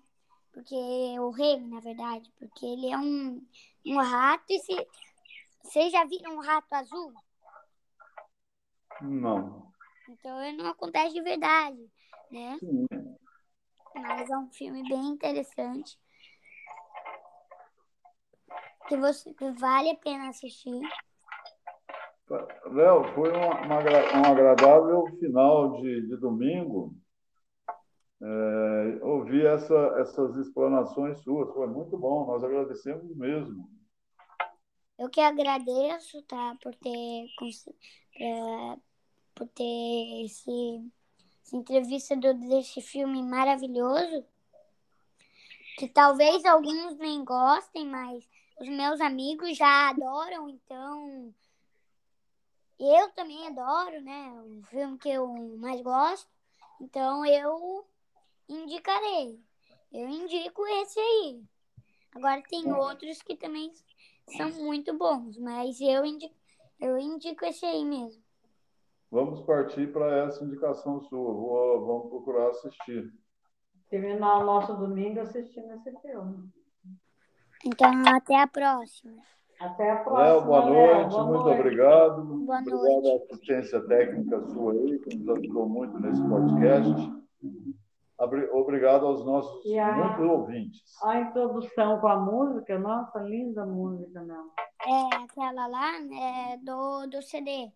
[0.53, 0.75] Porque
[1.19, 3.45] o Remy, na verdade, porque ele é um,
[3.85, 4.73] um rato e se...
[5.65, 7.13] Vocês já viram um rato azul?
[9.01, 9.73] Não.
[10.09, 11.91] Então ele não acontece de verdade,
[12.31, 12.57] né?
[12.61, 12.87] Sim.
[13.95, 15.99] Mas é um filme bem interessante.
[18.87, 20.81] Que, você, que vale a pena assistir.
[22.71, 26.95] Léo, foi uma, um agradável final de, de domingo.
[28.23, 33.69] É, ouvir essa, essas explanações suas, foi muito bom, nós agradecemos mesmo.
[34.99, 36.57] Eu que agradeço, tá?
[36.63, 38.79] Por ter, pra-
[39.35, 40.91] por ter esse,
[41.45, 44.25] essa entrevista do, desse filme maravilhoso.
[45.77, 48.29] Que talvez alguns nem gostem, mas
[48.61, 51.35] os meus amigos já adoram, então.
[52.85, 54.33] Eu também adoro, né?
[54.59, 55.29] O filme que eu
[55.59, 56.29] mais gosto.
[56.81, 57.87] Então eu
[58.49, 59.41] indicarei.
[59.93, 61.45] Eu indico esse aí.
[62.13, 63.73] Agora tem outros que também
[64.27, 66.35] são muito bons, mas eu indico,
[66.81, 68.21] eu indico esse aí mesmo.
[69.13, 73.13] Vamos partir para essa indicação sua, Vou- vamos procurar assistir.
[73.89, 76.51] Terminar o nosso domingo assistindo esse filme.
[77.65, 79.23] Então, até a próxima.
[79.63, 80.23] Até a próxima.
[80.27, 81.61] Léo, boa noite, Boa muito noite.
[81.61, 82.25] obrigado.
[82.25, 83.11] Boa obrigado noite.
[83.11, 87.23] à assistência técnica sua aí, que nos ajudou muito nesse podcast.
[88.53, 90.83] Obrigado aos nossos E a- muitos ouvintes.
[91.05, 94.51] A introdução com a música, nossa, linda música, não.
[94.87, 97.71] É aquela lá, é do, do CD.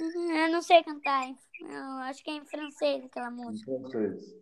[0.00, 3.70] Eu não sei cantar, eu acho que é em francês aquela música.
[3.70, 4.36] Em francês.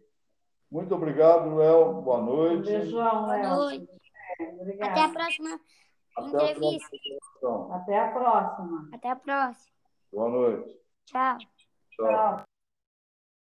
[0.70, 2.02] Muito obrigado, Léo.
[2.02, 2.68] Boa Um noite.
[2.70, 3.88] beijão, Boa noite.
[4.60, 4.92] Obrigada.
[4.92, 5.60] Até a próxima
[6.16, 6.88] Até a Entrevista.
[6.88, 7.72] próxima gravação.
[7.72, 8.88] Até a próxima.
[8.92, 9.76] Até a próxima.
[10.12, 10.80] Boa noite.
[11.06, 11.38] Tchau.
[11.38, 12.06] Tchau.
[12.06, 12.55] Tchau.